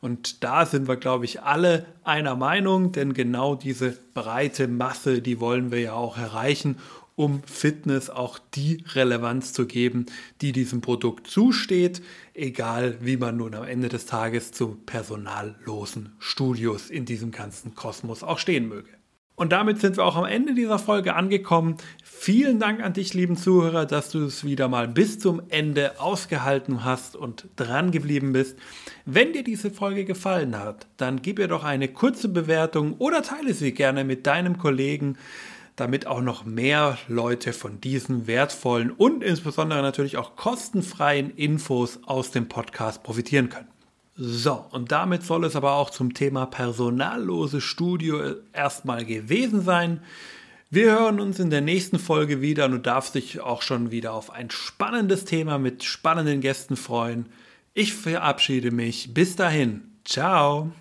[0.00, 5.40] Und da sind wir, glaube ich, alle einer Meinung, denn genau diese breite Masse, die
[5.40, 6.76] wollen wir ja auch erreichen,
[7.16, 10.06] um Fitness auch die Relevanz zu geben,
[10.40, 12.00] die diesem Produkt zusteht,
[12.32, 18.22] egal wie man nun am Ende des Tages zu personallosen Studios in diesem ganzen Kosmos
[18.22, 18.97] auch stehen möge.
[19.38, 21.76] Und damit sind wir auch am Ende dieser Folge angekommen.
[22.02, 26.84] Vielen Dank an dich, lieben Zuhörer, dass du es wieder mal bis zum Ende ausgehalten
[26.84, 28.58] hast und dran geblieben bist.
[29.06, 33.54] Wenn dir diese Folge gefallen hat, dann gib ihr doch eine kurze Bewertung oder teile
[33.54, 35.16] sie gerne mit deinem Kollegen,
[35.76, 42.32] damit auch noch mehr Leute von diesen wertvollen und insbesondere natürlich auch kostenfreien Infos aus
[42.32, 43.68] dem Podcast profitieren können.
[44.20, 50.00] So, und damit soll es aber auch zum Thema personallose Studio erstmal gewesen sein.
[50.70, 54.12] Wir hören uns in der nächsten Folge wieder und du darfst dich auch schon wieder
[54.12, 57.26] auf ein spannendes Thema mit spannenden Gästen freuen.
[57.74, 59.14] Ich verabschiede mich.
[59.14, 59.82] Bis dahin.
[60.04, 60.72] Ciao.